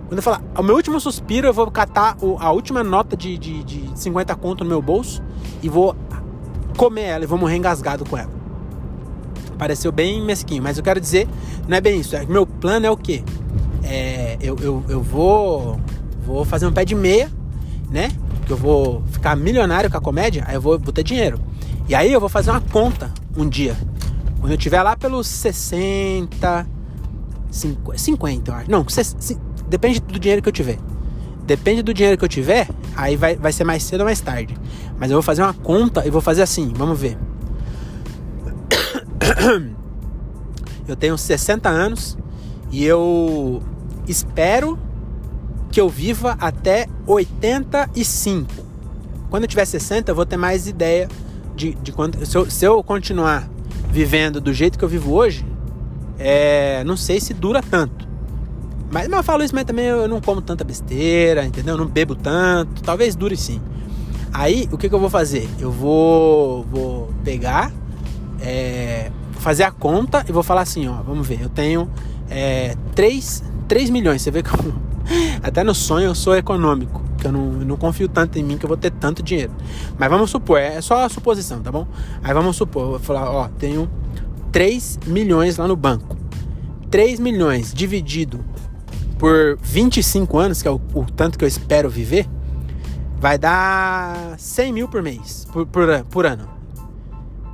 Quando 0.08 0.18
eu 0.18 0.22
falar, 0.22 0.42
o 0.56 0.62
meu 0.62 0.76
último 0.76 1.00
suspiro, 1.00 1.48
eu 1.48 1.52
vou 1.52 1.68
catar 1.70 2.16
a 2.38 2.52
última 2.52 2.84
nota 2.84 3.16
de, 3.16 3.36
de, 3.36 3.64
de 3.64 3.98
50 3.98 4.34
conto 4.36 4.62
no 4.62 4.70
meu 4.70 4.80
bolso 4.80 5.20
e 5.62 5.68
vou 5.68 5.96
comer 6.76 7.02
ela 7.02 7.24
e 7.24 7.26
vou 7.26 7.38
morrer 7.38 7.56
engasgado 7.56 8.04
com 8.04 8.16
ela. 8.16 8.30
Pareceu 9.58 9.90
bem 9.90 10.22
mesquinho, 10.22 10.62
mas 10.62 10.78
eu 10.78 10.84
quero 10.84 11.00
dizer, 11.00 11.26
não 11.66 11.76
é 11.76 11.80
bem 11.80 12.00
isso. 12.00 12.14
É, 12.14 12.24
meu 12.24 12.46
plano 12.46 12.86
é 12.86 12.90
o 12.90 12.96
quê? 12.96 13.24
É, 13.82 14.36
eu, 14.40 14.56
eu, 14.60 14.84
eu 14.88 15.02
vou, 15.02 15.80
vou 16.24 16.44
fazer 16.44 16.66
um 16.66 16.72
pé 16.72 16.84
de 16.84 16.94
meia, 16.94 17.30
né? 17.90 18.10
Que 18.46 18.52
eu 18.52 18.56
vou 18.56 19.02
ficar 19.10 19.34
milionário 19.34 19.90
com 19.90 19.96
a 19.96 20.00
comédia, 20.00 20.44
aí 20.46 20.54
eu 20.54 20.60
vou, 20.60 20.78
vou 20.78 20.92
ter 20.92 21.02
dinheiro. 21.02 21.40
E 21.88 21.94
aí 21.94 22.12
eu 22.12 22.20
vou 22.20 22.28
fazer 22.28 22.50
uma 22.50 22.60
conta 22.60 23.10
um 23.36 23.48
dia. 23.48 23.76
Quando 24.40 24.52
eu 24.52 24.58
tiver 24.58 24.82
lá 24.82 24.96
pelos 24.96 25.26
60, 25.26 26.66
50, 27.50 27.98
50 27.98 28.50
eu 28.50 28.54
acho. 28.54 28.70
Não, 28.70 28.84
depende 29.68 30.00
do 30.00 30.18
dinheiro 30.18 30.42
que 30.42 30.48
eu 30.48 30.52
tiver. 30.52 30.78
Depende 31.44 31.82
do 31.82 31.94
dinheiro 31.94 32.18
que 32.18 32.24
eu 32.24 32.28
tiver, 32.28 32.68
aí 32.96 33.16
vai, 33.16 33.36
vai 33.36 33.52
ser 33.52 33.64
mais 33.64 33.82
cedo 33.82 34.00
ou 34.00 34.06
mais 34.06 34.20
tarde. 34.20 34.56
Mas 34.98 35.10
eu 35.10 35.16
vou 35.16 35.22
fazer 35.22 35.42
uma 35.42 35.54
conta 35.54 36.06
e 36.06 36.10
vou 36.10 36.20
fazer 36.20 36.42
assim, 36.42 36.72
vamos 36.74 36.98
ver. 36.98 37.16
Eu 40.88 40.94
tenho 40.94 41.18
60 41.18 41.68
anos 41.68 42.16
e 42.70 42.84
eu 42.84 43.60
espero 44.06 44.78
que 45.70 45.80
eu 45.80 45.88
viva 45.88 46.36
até 46.40 46.86
85. 47.06 48.48
Quando 49.28 49.42
eu 49.42 49.48
tiver 49.48 49.64
60, 49.64 50.10
eu 50.10 50.14
vou 50.14 50.24
ter 50.24 50.36
mais 50.36 50.68
ideia 50.68 51.08
de, 51.56 51.74
de 51.74 51.90
quanto. 51.90 52.24
Se 52.24 52.36
eu, 52.36 52.48
se 52.48 52.64
eu 52.64 52.82
continuar 52.84 53.48
vivendo 53.90 54.40
do 54.40 54.52
jeito 54.52 54.78
que 54.78 54.84
eu 54.84 54.88
vivo 54.88 55.12
hoje, 55.12 55.44
é, 56.18 56.84
não 56.84 56.96
sei 56.96 57.20
se 57.20 57.34
dura 57.34 57.60
tanto. 57.62 58.05
Mas, 58.90 59.08
mas 59.08 59.18
eu 59.18 59.22
falo 59.22 59.42
isso, 59.42 59.54
mas 59.54 59.64
também 59.64 59.86
eu 59.86 60.08
não 60.08 60.20
como 60.20 60.40
tanta 60.40 60.64
besteira, 60.64 61.44
entendeu? 61.44 61.74
Eu 61.74 61.78
não 61.78 61.86
bebo 61.86 62.14
tanto, 62.14 62.82
talvez 62.82 63.14
dure 63.14 63.36
sim. 63.36 63.60
Aí, 64.32 64.68
o 64.70 64.78
que, 64.78 64.88
que 64.88 64.94
eu 64.94 65.00
vou 65.00 65.10
fazer? 65.10 65.48
Eu 65.58 65.70
vou, 65.70 66.64
vou 66.64 67.10
pegar, 67.24 67.72
é, 68.40 69.10
fazer 69.40 69.64
a 69.64 69.70
conta 69.70 70.24
e 70.28 70.32
vou 70.32 70.42
falar 70.42 70.62
assim, 70.62 70.86
ó, 70.88 71.02
vamos 71.02 71.26
ver, 71.26 71.40
eu 71.40 71.48
tenho 71.48 71.90
é, 72.28 72.76
3, 72.94 73.42
3 73.66 73.90
milhões, 73.90 74.22
você 74.22 74.30
vê 74.30 74.42
que 74.42 74.50
eu, 74.54 74.74
até 75.42 75.64
no 75.64 75.74
sonho 75.74 76.06
eu 76.06 76.14
sou 76.14 76.36
econômico, 76.36 77.02
que 77.18 77.26
eu 77.26 77.32
não, 77.32 77.60
eu 77.60 77.66
não 77.66 77.76
confio 77.76 78.08
tanto 78.08 78.38
em 78.38 78.42
mim 78.42 78.58
que 78.58 78.64
eu 78.64 78.68
vou 78.68 78.76
ter 78.76 78.90
tanto 78.90 79.22
dinheiro. 79.22 79.52
Mas 79.98 80.10
vamos 80.10 80.30
supor, 80.30 80.58
é 80.58 80.80
só 80.80 81.04
a 81.04 81.08
suposição, 81.08 81.60
tá 81.60 81.72
bom? 81.72 81.86
Aí 82.22 82.34
vamos 82.34 82.56
supor, 82.56 82.82
eu 82.82 82.90
vou 82.90 82.98
falar, 82.98 83.30
ó, 83.30 83.48
tenho 83.58 83.90
3 84.52 85.00
milhões 85.06 85.56
lá 85.56 85.66
no 85.66 85.76
banco. 85.76 86.16
3 86.90 87.20
milhões 87.20 87.74
dividido 87.74 88.44
por 89.18 89.56
25 89.60 90.38
anos, 90.38 90.62
que 90.62 90.68
é 90.68 90.70
o, 90.70 90.80
o, 90.94 91.04
tanto 91.04 91.38
que 91.38 91.44
eu 91.44 91.48
espero 91.48 91.88
viver, 91.88 92.28
vai 93.18 93.38
dar 93.38 94.34
100 94.38 94.72
mil 94.72 94.88
por 94.88 95.02
mês, 95.02 95.46
por, 95.52 95.66
por, 95.66 96.04
por, 96.04 96.26
ano. 96.26 96.48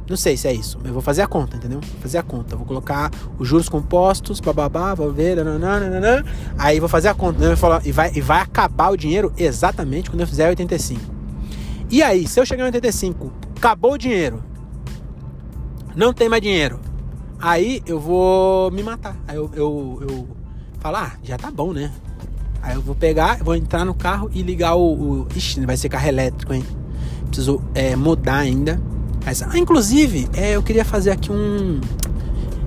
Não 0.09 0.17
sei 0.17 0.37
se 0.37 0.49
é 0.49 0.53
isso, 0.53 0.79
eu 0.85 0.93
vou 0.93 1.01
fazer 1.01 1.23
a 1.23 1.27
conta, 1.27 1.57
entendeu? 1.57 1.81
Vou 1.81 2.01
fazer 2.01 2.19
a 2.19 2.23
conta, 2.23 2.57
vou 2.57 2.67
colocar 2.67 3.11
os 3.39 3.47
juros 3.47 3.69
compostos, 3.69 4.41
bababá, 4.41 4.95
vou 4.95 5.13
ver, 5.13 5.37
nananana, 5.37 6.25
aí 6.59 6.81
vou 6.81 6.89
fazer 6.89 7.09
a 7.09 7.15
conta, 7.15 7.39
né? 7.39 7.55
e, 7.85 7.93
vai, 7.93 8.13
e 8.15 8.21
vai 8.21 8.41
acabar 8.41 8.91
o 8.91 8.97
dinheiro 8.97 9.33
exatamente 9.37 10.11
quando 10.11 10.21
eu 10.21 10.27
fizer 10.27 10.49
85. 10.49 11.01
E 11.89 12.03
aí, 12.03 12.27
se 12.27 12.41
eu 12.41 12.45
chegar 12.45 12.65
em 12.65 12.67
85, 12.67 13.33
acabou 13.57 13.93
o 13.93 13.99
dinheiro, 13.99 14.43
não 15.95 16.13
tem 16.13 16.29
mais 16.29 16.43
dinheiro, 16.43 16.81
aí 17.39 17.83
eu 17.87 18.01
vou 18.01 18.71
me 18.71 18.83
matar. 18.83 19.17
Aí 19.29 19.37
eu, 19.37 19.51
eu, 19.55 19.99
eu 20.09 20.42
falar, 20.83 21.15
ah, 21.15 21.19
já 21.23 21.39
tá 21.39 21.49
bom, 21.49 21.73
né? 21.73 21.93
Aí 22.61 22.75
eu 22.75 22.83
vou 22.83 22.95
pegar, 22.95 23.39
vou 23.43 23.55
entrar 23.55 23.85
no 23.85 23.95
carro 23.95 24.29
e 24.35 24.43
ligar 24.43 24.75
o. 24.75 25.23
o 25.23 25.29
ixi, 25.35 25.65
vai 25.65 25.77
ser 25.77 25.89
carro 25.89 26.09
elétrico, 26.09 26.53
hein? 26.53 26.65
Preciso 27.27 27.63
é, 27.73 27.95
mudar 27.95 28.39
ainda. 28.39 28.81
Mas, 29.25 29.43
ah, 29.43 29.57
inclusive, 29.57 30.29
é, 30.35 30.57
eu 30.57 30.63
queria 30.63 30.85
fazer 30.85 31.13
aqui 31.13 31.31
um. 31.31 31.81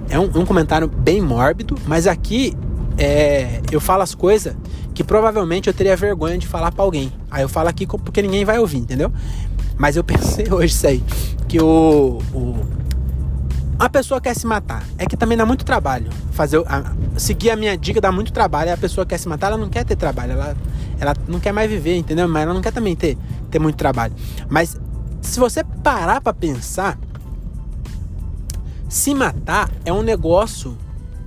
É 0.09 0.17
um, 0.17 0.23
um 0.23 0.45
comentário 0.45 0.87
bem 0.87 1.21
mórbido, 1.21 1.75
mas 1.85 2.07
aqui 2.07 2.55
é, 2.97 3.61
eu 3.69 3.81
falo 3.81 4.03
as 4.03 4.15
coisas 4.15 4.55
que 4.93 5.03
provavelmente 5.03 5.67
eu 5.67 5.73
teria 5.73 5.97
vergonha 5.97 6.37
de 6.37 6.47
falar 6.47 6.71
para 6.71 6.83
alguém. 6.83 7.11
Aí 7.29 7.41
eu 7.41 7.49
falo 7.49 7.67
aqui 7.67 7.85
porque 7.85 8.21
ninguém 8.21 8.45
vai 8.45 8.57
ouvir, 8.59 8.77
entendeu? 8.77 9.11
Mas 9.77 9.97
eu 9.97 10.03
pensei 10.05 10.47
hoje 10.49 10.87
aí, 10.87 11.03
que 11.49 11.59
o, 11.59 12.21
o 12.33 12.55
a 13.77 13.89
pessoa 13.89 14.21
quer 14.21 14.35
se 14.35 14.45
matar. 14.47 14.83
É 14.97 15.05
que 15.05 15.17
também 15.17 15.37
dá 15.37 15.45
muito 15.45 15.65
trabalho. 15.65 16.09
Fazer 16.31 16.63
a, 16.67 16.93
seguir 17.17 17.51
a 17.51 17.55
minha 17.55 17.77
dica 17.77 17.99
dá 17.99 18.11
muito 18.11 18.31
trabalho. 18.31 18.73
A 18.73 18.77
pessoa 18.77 19.05
quer 19.05 19.17
se 19.17 19.27
matar, 19.27 19.47
ela 19.47 19.57
não 19.57 19.69
quer 19.69 19.83
ter 19.83 19.95
trabalho. 19.95 20.33
Ela, 20.33 20.57
ela 20.99 21.13
não 21.27 21.39
quer 21.39 21.51
mais 21.51 21.69
viver, 21.69 21.95
entendeu? 21.97 22.27
Mas 22.27 22.43
ela 22.43 22.53
não 22.53 22.61
quer 22.61 22.71
também 22.71 22.95
ter, 22.95 23.17
ter 23.51 23.59
muito 23.59 23.75
trabalho. 23.75 24.13
Mas 24.49 24.77
se 25.21 25.39
você 25.39 25.63
parar 25.63 26.21
para 26.21 26.33
pensar, 26.33 26.97
se 28.87 29.13
matar 29.13 29.69
é 29.83 29.91
um 29.91 30.01
negócio 30.01 30.77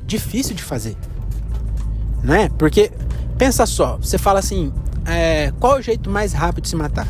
difícil 0.07 0.55
de 0.55 0.63
fazer. 0.63 0.97
Não 2.23 2.35
é? 2.35 2.49
Porque, 2.49 2.91
pensa 3.37 3.67
só, 3.67 3.99
você 3.99 4.17
fala 4.17 4.39
assim, 4.39 4.73
é, 5.05 5.53
qual 5.61 5.77
é 5.77 5.81
o 5.81 5.83
jeito 5.83 6.11
mais 6.11 6.33
rápido 6.33 6.65
de 6.65 6.71
se 6.71 6.77
matar? 6.77 7.07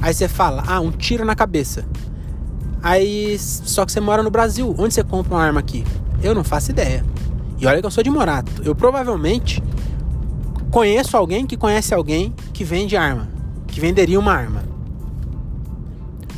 Aí 0.00 0.14
você 0.14 0.26
fala, 0.26 0.64
ah, 0.66 0.80
um 0.80 0.90
tiro 0.90 1.24
na 1.24 1.34
cabeça. 1.34 1.84
Aí, 2.82 3.38
só 3.38 3.84
que 3.84 3.92
você 3.92 4.00
mora 4.00 4.22
no 4.22 4.30
Brasil. 4.30 4.74
Onde 4.78 4.94
você 4.94 5.04
compra 5.04 5.34
uma 5.34 5.42
arma 5.42 5.60
aqui? 5.60 5.84
Eu 6.22 6.34
não 6.34 6.44
faço 6.44 6.70
ideia. 6.70 7.04
E 7.58 7.66
olha 7.66 7.80
que 7.80 7.86
eu 7.86 7.90
sou 7.90 8.02
de 8.02 8.10
Morato. 8.10 8.62
Eu 8.64 8.74
provavelmente 8.74 9.62
conheço 10.70 11.16
alguém 11.16 11.46
que 11.46 11.56
conhece 11.56 11.92
alguém 11.92 12.32
que 12.52 12.64
vende 12.64 12.96
arma, 12.96 13.28
que 13.66 13.80
venderia 13.80 14.18
uma 14.18 14.32
arma. 14.32 14.64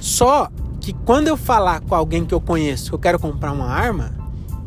Só 0.01 0.49
que 0.81 0.93
quando 0.93 1.29
eu 1.29 1.37
falar 1.37 1.81
com 1.81 1.95
alguém 1.95 2.25
que 2.25 2.35
eu 2.35 2.41
conheço 2.41 2.91
que 2.91 2.95
eu 2.95 2.99
quero 2.99 3.19
comprar 3.19 3.53
uma 3.53 3.67
arma, 3.67 4.13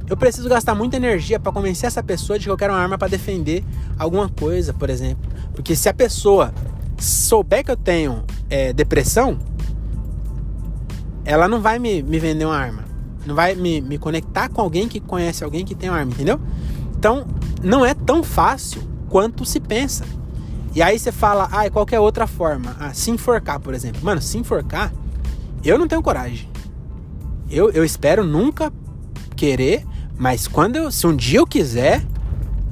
eu 0.08 0.15
preciso 0.15 0.48
gastar 0.48 0.75
muita 0.75 0.96
energia 0.96 1.39
para 1.39 1.51
convencer 1.51 1.88
essa 1.88 2.01
pessoa 2.01 2.39
de 2.39 2.46
que 2.46 2.51
eu 2.51 2.55
quero 2.55 2.74
uma 2.74 2.79
arma 2.79 2.98
para 2.98 3.08
defender 3.08 3.65
alguma 3.98 4.29
coisa, 4.29 4.74
por 4.74 4.89
exemplo. 4.89 5.29
Porque 5.53 5.75
se 5.75 5.89
a 5.89 5.94
pessoa 5.94 6.53
souber 6.98 7.65
que 7.65 7.72
eu 7.72 7.75
tenho 7.75 8.24
é, 8.50 8.72
depressão, 8.72 9.38
ela 11.25 11.48
não 11.48 11.60
vai 11.60 11.79
me, 11.79 12.03
me 12.03 12.20
vender 12.20 12.46
uma 12.46 12.55
arma. 12.55 12.86
Não 13.25 13.34
vai 13.34 13.55
me, 13.55 13.82
me 13.82 13.98
conectar 13.98 14.48
com 14.48 14.62
alguém 14.62 14.88
que 14.88 15.00
conhece 15.00 15.44
alguém 15.44 15.65
que 15.65 15.74
tem 15.74 15.89
uma 15.89 15.98
arma, 15.98 16.12
entendeu? 16.12 16.39
Então, 16.98 17.25
não 17.63 17.84
é 17.84 17.96
tão 17.96 18.24
fácil 18.24 18.84
quanto 19.10 19.44
se 19.44 19.60
pensa. 19.60 20.05
E 20.75 20.82
aí 20.82 21.00
você 21.00 21.12
fala, 21.12 21.50
ah, 21.51 21.70
qualquer 21.70 22.00
outra 22.00 22.27
forma. 22.27 22.75
Ah, 22.79 22.94
se 22.94 23.10
enforcar, 23.10 23.60
por 23.60 23.74
exemplo. 23.74 24.01
Mano, 24.03 24.22
se 24.22 24.38
enforcar, 24.38 24.94
eu 25.63 25.79
não 25.79 25.88
tenho 25.88 26.03
coragem. 26.03 26.48
Eu, 27.50 27.72
eu 27.72 27.84
espero 27.84 28.24
nunca 28.24 28.72
querer, 29.36 29.86
mas 30.17 30.48
quando 30.48 30.75
eu, 30.75 30.91
se 30.91 31.08
um 31.08 31.15
dia 31.15 31.39
eu 31.39 31.48
quiser, 31.48 32.05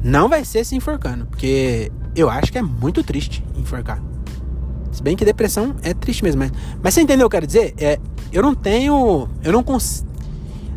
não 0.04 0.30
vai 0.30 0.46
ser 0.46 0.64
se 0.64 0.76
enforcando. 0.76 1.26
Porque 1.26 1.92
eu 2.16 2.30
acho 2.30 2.52
que 2.52 2.58
é 2.58 2.62
muito 2.62 3.04
triste 3.04 3.44
enforcar. 3.56 4.02
Se 4.94 5.02
bem 5.02 5.18
que 5.18 5.26
depressão 5.26 5.76
é 5.82 5.94
triste 5.94 6.24
mesmo. 6.24 6.40
Mas, 6.40 6.52
mas 6.82 6.94
você 6.94 7.02
entendeu 7.02 7.28
o 7.28 7.30
que 7.30 7.36
eu 7.36 7.42
quero 7.42 7.48
dizer? 7.48 7.74
É, 7.78 8.00
eu 8.32 8.42
não 8.42 8.54
tenho. 8.54 9.28
Eu 9.44 9.52
não 9.52 9.64
consigo. 9.64 10.08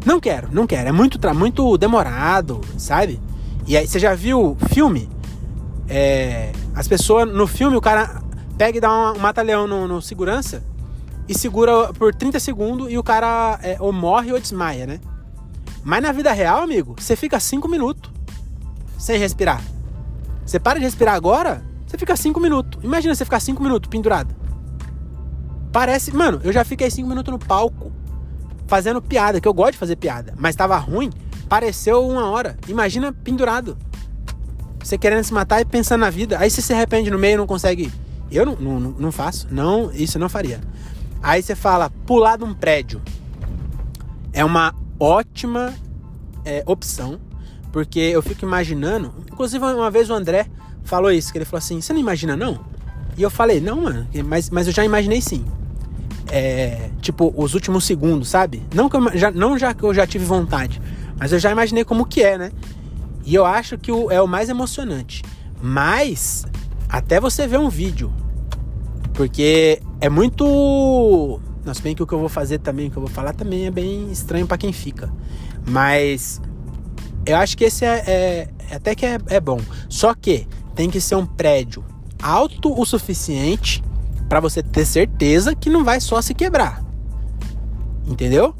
Não 0.05 0.19
quero, 0.19 0.49
não 0.51 0.67
quero. 0.67 0.89
É 0.89 0.93
muito, 0.93 1.19
muito 1.35 1.77
demorado, 1.77 2.61
sabe? 2.79 3.21
E 3.67 3.77
aí, 3.77 3.87
você 3.87 3.99
já 3.99 4.15
viu 4.15 4.57
filme? 4.73 5.09
É, 5.89 6.53
as 6.75 6.89
pessoas. 6.89 7.31
No 7.31 7.47
filme, 7.47 7.77
o 7.77 7.81
cara 7.81 8.23
pega 8.57 8.79
e 8.79 8.81
dá 8.81 9.13
um 9.13 9.19
mata-leão 9.19 9.67
no, 9.67 9.87
no, 9.87 10.01
segurança. 10.01 10.65
e 11.29 11.37
segura 11.37 11.93
por 11.93 12.15
30 12.15 12.41
segundos 12.41 12.91
e 12.91 12.97
o 12.97 13.03
cara 13.03 13.59
é, 13.63 13.77
ou 13.81 13.93
morre 13.93 14.33
ou 14.33 14.41
desmaia, 14.41 14.87
né? 14.87 15.01
Mas 15.85 16.03
na 16.03 16.11
vida 16.11 16.33
real, 16.33 16.63
amigo, 16.63 16.97
você 16.99 17.15
fica 17.15 17.39
5 17.39 17.69
minutos 17.69 18.11
sem 18.99 19.19
respirar. 19.19 19.63
Você 20.45 20.59
para 20.59 20.79
de 20.79 20.85
respirar 20.85 21.15
agora, 21.15 21.63
você 21.87 21.97
fica 21.97 22.17
5 22.17 22.41
minutos. 22.41 22.83
Imagina 22.83 23.15
você 23.15 23.25
ficar 23.25 23.41
5 23.41 23.63
minutos 23.63 23.89
pendurado. 23.89 24.35
Parece. 25.73 26.15
Mano, 26.15 26.41
eu 26.43 26.53
já 26.53 26.65
fiquei 26.65 26.91
5 26.91 27.09
minutos 27.09 27.33
no 27.33 27.39
palco 27.39 27.93
fazendo 28.67 29.01
piada, 29.01 29.41
que 29.41 29.47
eu 29.47 29.55
gosto 29.55 29.73
de 29.73 29.79
fazer 29.79 29.97
piada, 29.97 30.35
mas 30.37 30.57
tava 30.57 30.77
ruim, 30.77 31.11
pareceu 31.49 32.07
uma 32.07 32.29
hora. 32.29 32.57
Imagina 32.69 33.13
pendurado. 33.13 33.77
Você 34.81 34.99
querendo 34.99 35.25
se 35.25 35.33
matar 35.33 35.61
e 35.61 35.65
pensando 35.65 36.01
na 36.01 36.11
vida. 36.11 36.39
Aí 36.39 36.51
você 36.51 36.63
se 36.63 36.73
arrepende 36.73 37.11
no 37.11 37.19
meio 37.19 37.35
e 37.35 37.37
não 37.39 37.47
consegue. 37.47 37.93
Eu 38.31 38.45
não, 38.45 38.57
não, 38.57 38.81
não 38.81 39.13
faço. 39.13 39.49
Não, 39.51 39.91
isso 39.93 40.17
eu 40.17 40.21
não 40.21 40.29
faria. 40.29 40.61
Aí 41.23 41.43
você 41.43 41.55
fala, 41.55 41.91
pular 42.07 42.37
de 42.37 42.45
um 42.45 42.55
prédio. 42.55 43.03
É 44.33 44.45
uma 44.45 44.75
ótima 44.99 45.75
é, 46.45 46.63
opção, 46.67 47.19
porque 47.73 47.99
eu 47.99 48.23
fico 48.23 48.45
imaginando. 48.45 49.13
Inclusive, 49.33 49.65
uma 49.65 49.91
vez 49.91 50.09
o 50.09 50.15
André 50.15 50.49
falou 50.87 51.11
isso, 51.11 51.33
que 51.33 51.39
ele 51.39 51.45
falou 51.45 51.59
assim: 51.59 51.81
Você 51.81 51.93
não 51.93 52.01
imagina, 52.01 52.37
não? 52.37 52.61
E 53.17 53.23
eu 53.23 53.31
falei: 53.31 53.61
Não, 53.61 53.83
mano, 53.83 54.07
mas, 54.25 54.51
mas 54.51 54.67
eu 54.67 54.73
já 54.73 54.85
imaginei 54.85 55.21
sim. 55.21 55.45
É, 56.29 56.91
tipo, 57.01 57.33
os 57.37 57.55
últimos 57.55 57.85
segundos, 57.85 58.29
sabe? 58.29 58.63
Não, 58.75 58.89
que 58.89 58.97
eu, 58.97 59.17
já, 59.17 59.31
não 59.31 59.59
já 59.59 59.73
que 59.73 59.85
eu 59.85 59.95
já 59.95 60.07
tive 60.07 60.25
vontade, 60.25 60.83
mas 61.19 61.33
eu 61.33 61.39
já 61.39 61.53
imaginei 61.53 61.85
como 61.85 62.05
que 62.05 62.23
é, 62.23 62.37
né? 62.37 62.53
E 63.25 63.35
eu 63.35 63.45
acho 63.45 63.77
que 63.77 63.91
o, 63.91 64.11
é 64.11 64.21
o 64.21 64.27
mais 64.27 64.49
emocionante. 64.49 65.23
Mas, 65.61 66.47
até 66.89 67.21
você 67.21 67.47
ver 67.47 67.59
um 67.59 67.69
vídeo. 67.69 68.13
Porque 69.15 69.81
é 70.01 70.09
muito. 70.09 71.41
Nossa, 71.65 71.83
bem 71.83 71.95
que 71.95 72.03
o 72.03 72.07
que 72.07 72.13
eu 72.13 72.21
vou 72.21 72.29
fazer 72.29 72.59
também, 72.59 72.89
o 72.89 72.91
que 72.91 72.97
eu 72.97 73.03
vou 73.03 73.11
falar 73.11 73.33
também 73.33 73.67
é 73.67 73.71
bem 73.71 74.11
estranho 74.13 74.47
para 74.47 74.59
quem 74.59 74.73
fica. 74.73 75.13
Mas 75.67 76.41
eu 77.25 77.37
acho 77.37 77.57
que 77.57 77.65
esse 77.65 77.85
é, 77.85 78.49
é 78.71 78.75
até 78.75 78.95
que 78.95 79.05
é, 79.05 79.19
é 79.29 79.41
bom. 79.41 79.61
Só 79.89 80.15
que 80.15 80.47
tem 80.77 80.89
que 80.89 81.01
ser 81.01 81.17
um 81.17 81.27
prédio 81.27 81.83
alto 82.23 82.79
o 82.79 82.85
suficiente 82.85 83.83
para 84.29 84.41
você 84.41 84.63
ter 84.63 84.85
certeza 84.85 85.55
que 85.55 85.71
não 85.71 85.83
vai 85.83 86.01
só 86.01 86.21
se 86.21 86.35
quebrar. 86.35 86.85
Entendeu? 88.07 88.55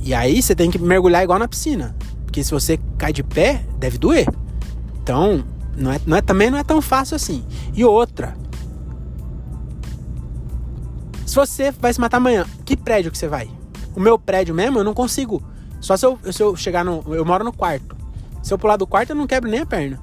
E 0.00 0.14
aí 0.14 0.42
você 0.42 0.54
tem 0.54 0.70
que 0.70 0.78
mergulhar 0.78 1.22
igual 1.22 1.38
na 1.38 1.46
piscina. 1.46 1.94
Porque 2.24 2.42
se 2.42 2.50
você 2.50 2.78
cai 2.98 3.12
de 3.12 3.22
pé, 3.22 3.64
deve 3.78 3.98
doer. 3.98 4.26
Então, 5.02 5.44
não 5.76 5.92
é, 5.92 6.00
não 6.06 6.16
é, 6.16 6.22
também 6.22 6.50
não 6.50 6.58
é 6.58 6.64
tão 6.64 6.80
fácil 6.80 7.14
assim. 7.14 7.44
E 7.74 7.84
outra. 7.84 8.36
Se 11.26 11.34
você 11.34 11.70
vai 11.70 11.92
se 11.92 12.00
matar 12.00 12.18
amanhã, 12.18 12.46
que 12.64 12.76
prédio 12.76 13.10
que 13.10 13.18
você 13.18 13.28
vai? 13.28 13.50
O 13.94 14.00
meu 14.00 14.18
prédio 14.18 14.54
mesmo, 14.54 14.78
eu 14.78 14.84
não 14.84 14.94
consigo. 14.94 15.42
Só 15.80 15.96
se 15.96 16.06
eu, 16.06 16.18
se 16.32 16.42
eu 16.42 16.56
chegar 16.56 16.84
no. 16.84 17.02
Eu 17.14 17.24
moro 17.24 17.44
no 17.44 17.52
quarto. 17.52 17.96
Se 18.42 18.52
eu 18.52 18.58
pular 18.58 18.76
do 18.76 18.86
quarto, 18.86 19.10
eu 19.10 19.16
não 19.16 19.26
quebro 19.26 19.50
nem 19.50 19.60
a 19.60 19.66
perna. 19.66 20.00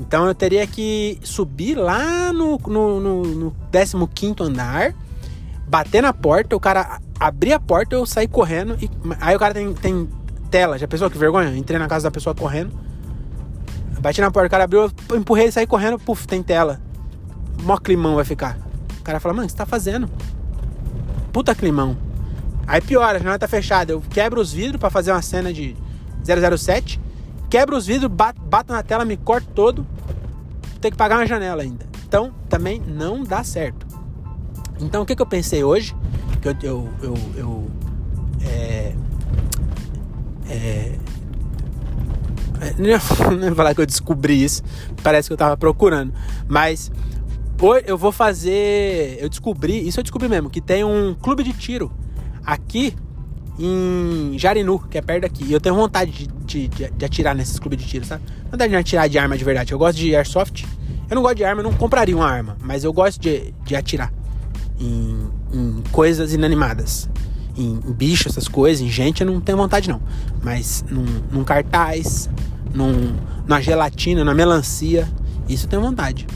Então 0.00 0.26
eu 0.26 0.34
teria 0.34 0.66
que 0.66 1.18
subir 1.22 1.74
lá 1.74 2.32
no, 2.32 2.58
no, 2.66 3.00
no, 3.00 3.22
no 3.22 4.08
15 4.08 4.34
andar, 4.40 4.94
bater 5.68 6.02
na 6.02 6.12
porta, 6.12 6.56
o 6.56 6.60
cara 6.60 7.00
abrir 7.18 7.52
a 7.52 7.60
porta, 7.60 7.94
eu 7.94 8.06
sair 8.06 8.26
correndo. 8.26 8.78
E, 8.80 8.90
aí 9.20 9.36
o 9.36 9.38
cara 9.38 9.52
tem, 9.52 9.72
tem 9.74 10.08
tela. 10.50 10.78
Já 10.78 10.88
pensou 10.88 11.10
que 11.10 11.18
vergonha? 11.18 11.54
Entrei 11.54 11.78
na 11.78 11.86
casa 11.86 12.04
da 12.04 12.10
pessoa 12.10 12.34
correndo. 12.34 12.72
Bati 14.00 14.22
na 14.22 14.30
porta, 14.30 14.46
o 14.46 14.50
cara 14.50 14.64
abriu, 14.64 14.90
eu 15.10 15.16
empurrei 15.16 15.48
e 15.48 15.52
saí 15.52 15.66
correndo, 15.66 15.98
puf, 15.98 16.26
tem 16.26 16.42
tela. 16.42 16.80
Mó 17.62 17.76
climão 17.76 18.14
vai 18.14 18.24
ficar. 18.24 18.58
O 18.98 19.02
cara 19.02 19.20
fala, 19.20 19.34
mano, 19.34 19.44
o 19.44 19.46
que 19.46 19.52
você 19.52 19.58
tá 19.58 19.66
fazendo? 19.66 20.08
Puta 21.30 21.54
climão. 21.54 21.98
Aí 22.66 22.80
piora, 22.80 23.16
a 23.16 23.18
janela 23.18 23.38
tá 23.38 23.46
fechada. 23.46 23.92
Eu 23.92 24.00
quebro 24.08 24.40
os 24.40 24.50
vidros 24.50 24.80
para 24.80 24.88
fazer 24.88 25.12
uma 25.12 25.20
cena 25.20 25.52
de 25.52 25.76
007 26.24 26.98
quebra 27.50 27.76
os 27.76 27.84
vidros, 27.84 28.10
bato 28.10 28.72
na 28.72 28.82
tela, 28.82 29.04
me 29.04 29.16
corto 29.16 29.48
todo, 29.52 29.84
tem 30.80 30.90
que 30.90 30.96
pagar 30.96 31.18
uma 31.18 31.26
janela 31.26 31.62
ainda. 31.62 31.84
Então, 32.06 32.32
também 32.48 32.80
não 32.80 33.24
dá 33.24 33.42
certo. 33.42 33.86
Então, 34.80 35.02
o 35.02 35.06
que, 35.06 35.16
que 35.16 35.20
eu 35.20 35.26
pensei 35.26 35.62
hoje? 35.64 35.94
Que 36.40 36.48
eu, 36.48 36.56
eu, 36.62 36.88
eu, 37.02 37.14
eu 37.36 37.70
é, 38.42 38.94
é, 40.48 40.98
é 42.60 42.74
não 42.78 42.86
ia 42.86 43.54
falar 43.54 43.74
que 43.74 43.80
eu 43.80 43.86
descobri 43.86 44.42
isso, 44.42 44.62
parece 45.02 45.28
que 45.28 45.32
eu 45.32 45.36
tava 45.36 45.56
procurando, 45.56 46.14
mas 46.48 46.90
hoje 47.60 47.84
eu 47.86 47.98
vou 47.98 48.12
fazer, 48.12 49.18
eu 49.20 49.28
descobri, 49.28 49.86
isso 49.86 50.00
eu 50.00 50.04
descobri 50.04 50.28
mesmo, 50.28 50.48
que 50.48 50.60
tem 50.60 50.84
um 50.84 51.14
clube 51.14 51.42
de 51.42 51.52
tiro 51.52 51.92
aqui 52.44 52.94
em 53.58 54.38
Jarinu, 54.38 54.78
que 54.78 54.98
é 54.98 55.02
perto 55.02 55.22
daqui. 55.22 55.44
E 55.44 55.52
eu 55.52 55.60
tenho 55.60 55.74
vontade 55.74 56.10
de, 56.46 56.68
de, 56.68 56.90
de, 56.90 57.04
atirar 57.04 57.34
nesses 57.34 57.58
clubes 57.58 57.78
de 57.78 57.86
tiro, 57.86 58.04
sabe? 58.04 58.22
Vontade 58.50 58.70
de 58.70 58.76
atirar 58.76 59.08
de 59.08 59.18
arma 59.18 59.36
de 59.36 59.44
verdade. 59.44 59.72
Eu 59.72 59.78
gosto 59.78 59.98
de 59.98 60.14
airsoft. 60.14 60.66
Eu 61.08 61.16
não 61.16 61.22
gosto 61.22 61.36
de 61.36 61.44
arma, 61.44 61.60
eu 61.60 61.64
não 61.64 61.72
compraria 61.72 62.16
uma 62.16 62.28
arma, 62.28 62.56
mas 62.62 62.84
eu 62.84 62.92
gosto 62.92 63.20
de, 63.20 63.52
de 63.64 63.74
atirar 63.74 64.12
em, 64.78 65.28
em 65.52 65.82
coisas 65.90 66.32
inanimadas. 66.32 67.08
Em, 67.56 67.80
em 67.84 67.92
bicho, 67.92 68.28
essas 68.28 68.46
coisas, 68.46 68.80
em 68.80 68.88
gente, 68.88 69.20
eu 69.20 69.26
não 69.26 69.40
tenho 69.40 69.58
vontade 69.58 69.88
não. 69.88 70.00
Mas 70.40 70.84
num, 70.88 71.04
num 71.32 71.42
cartaz, 71.42 72.30
num, 72.72 73.12
numa 73.46 73.60
gelatina, 73.60 74.24
na 74.24 74.32
melancia, 74.32 75.08
isso 75.48 75.66
eu 75.66 75.70
tenho 75.70 75.82
vontade. 75.82 76.26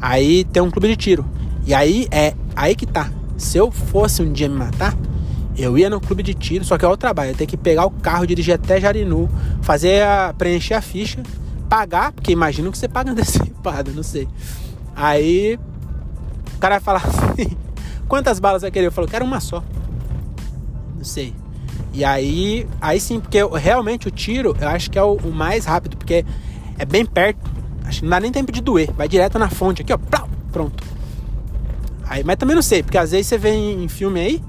Aí 0.00 0.44
tem 0.44 0.62
um 0.62 0.70
clube 0.70 0.88
de 0.88 0.96
tiro. 0.96 1.24
E 1.66 1.74
aí 1.74 2.08
é 2.10 2.34
aí 2.56 2.74
que 2.74 2.86
tá. 2.86 3.10
Se 3.36 3.58
eu 3.58 3.70
fosse 3.70 4.22
um 4.22 4.32
dia 4.32 4.48
me 4.48 4.56
matar, 4.56 4.96
eu 5.56 5.76
ia 5.76 5.90
no 5.90 6.00
clube 6.00 6.22
de 6.22 6.34
tiro, 6.34 6.64
só 6.64 6.78
que 6.78 6.84
é 6.84 6.88
o 6.88 6.96
trabalho. 6.96 7.30
Eu 7.30 7.34
tenho 7.34 7.48
que 7.48 7.56
pegar 7.56 7.84
o 7.84 7.90
carro, 7.90 8.26
dirigir 8.26 8.54
até 8.54 8.80
Jarinu, 8.80 9.28
fazer 9.60 10.02
a, 10.02 10.34
preencher 10.36 10.74
a 10.74 10.82
ficha, 10.82 11.22
pagar, 11.68 12.12
porque 12.12 12.32
imagino 12.32 12.72
que 12.72 12.78
você 12.78 12.88
paga 12.88 13.10
antecipado, 13.12 13.92
não 13.92 14.02
sei. 14.02 14.28
Aí 14.96 15.58
o 16.54 16.58
cara 16.58 16.78
vai 16.78 16.80
falar 16.80 17.02
assim: 17.06 17.56
quantas 18.08 18.38
balas 18.38 18.62
vai 18.62 18.70
querer? 18.70 18.86
Eu 18.86 18.92
falo, 18.92 19.06
quero 19.06 19.24
uma 19.24 19.40
só. 19.40 19.62
Não 20.96 21.04
sei. 21.04 21.34
E 21.92 22.04
aí, 22.04 22.66
aí 22.80 22.98
sim, 22.98 23.20
porque 23.20 23.36
eu, 23.36 23.50
realmente 23.50 24.08
o 24.08 24.10
tiro 24.10 24.56
eu 24.58 24.68
acho 24.68 24.90
que 24.90 24.98
é 24.98 25.02
o, 25.02 25.14
o, 25.16 25.30
mais 25.30 25.66
rápido, 25.66 25.96
porque 25.96 26.24
é 26.78 26.84
bem 26.86 27.04
perto. 27.04 27.50
Acho 27.84 27.98
que 27.98 28.04
não 28.04 28.10
dá 28.10 28.20
nem 28.20 28.32
tempo 28.32 28.50
de 28.50 28.62
doer. 28.62 28.90
Vai 28.92 29.08
direto 29.08 29.38
na 29.38 29.50
fonte 29.50 29.82
aqui, 29.82 29.92
ó. 29.92 29.98
Pronto. 30.50 30.82
Aí, 32.08 32.24
mas 32.24 32.36
também 32.36 32.54
não 32.54 32.62
sei, 32.62 32.82
porque 32.82 32.96
às 32.96 33.10
vezes 33.10 33.26
você 33.26 33.36
vê 33.36 33.50
em, 33.50 33.84
em 33.84 33.88
filme 33.88 34.20
aí 34.20 34.42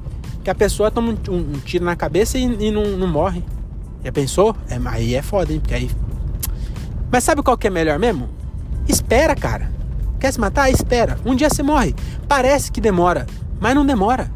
que 0.43 0.49
a 0.49 0.55
pessoa 0.55 0.91
toma 0.91 1.13
um, 1.29 1.33
um, 1.33 1.59
tiro 1.59 1.85
na 1.85 1.95
cabeça 1.95 2.37
e, 2.37 2.43
e 2.43 2.71
não, 2.71 2.85
não, 2.97 3.07
morre. 3.07 3.43
Já 4.03 4.11
pensou? 4.11 4.55
É, 4.69 4.77
aí 4.85 5.15
é 5.15 5.21
foda, 5.21 5.53
hein? 5.53 5.59
Porque 5.59 5.73
aí. 5.73 5.89
Mas 7.09 7.23
sabe 7.23 7.41
qual 7.41 7.57
que 7.57 7.67
é 7.67 7.69
melhor 7.69 7.97
mesmo? 7.97 8.29
Espera, 8.87 9.35
cara. 9.35 9.71
Quer 10.19 10.33
se 10.33 10.39
matar? 10.39 10.69
Espera. 10.69 11.17
Um 11.25 11.33
dia 11.33 11.49
você 11.49 11.63
morre. 11.63 11.95
Parece 12.27 12.71
que 12.71 12.81
demora, 12.81 13.25
mas 13.59 13.73
não 13.73 13.85
demora. 13.85 14.29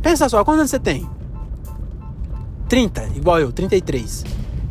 Pensa 0.00 0.28
só, 0.28 0.42
quantos 0.44 0.60
anos 0.60 0.70
você 0.70 0.78
tem? 0.78 1.08
30, 2.68 3.10
igual 3.14 3.38
eu, 3.40 3.52
33. 3.52 4.24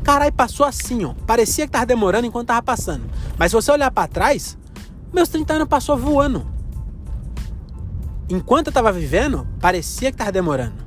Caralho, 0.04 0.34
passou 0.34 0.66
assim, 0.66 1.04
ó. 1.04 1.14
Parecia 1.28 1.66
que 1.66 1.72
tava 1.72 1.86
demorando 1.86 2.26
enquanto 2.26 2.48
tava 2.48 2.64
passando. 2.64 3.04
Mas 3.38 3.52
se 3.52 3.56
você 3.56 3.72
olhar 3.72 3.92
para 3.92 4.08
trás, 4.08 4.58
meus 5.14 5.30
30 5.30 5.54
anos 5.54 5.68
passou 5.68 5.98
voando 5.98 6.57
enquanto 8.30 8.68
eu 8.68 8.74
tava 8.74 8.92
vivendo, 8.92 9.48
parecia 9.60 10.12
que 10.12 10.18
tava 10.18 10.32
demorando. 10.32 10.86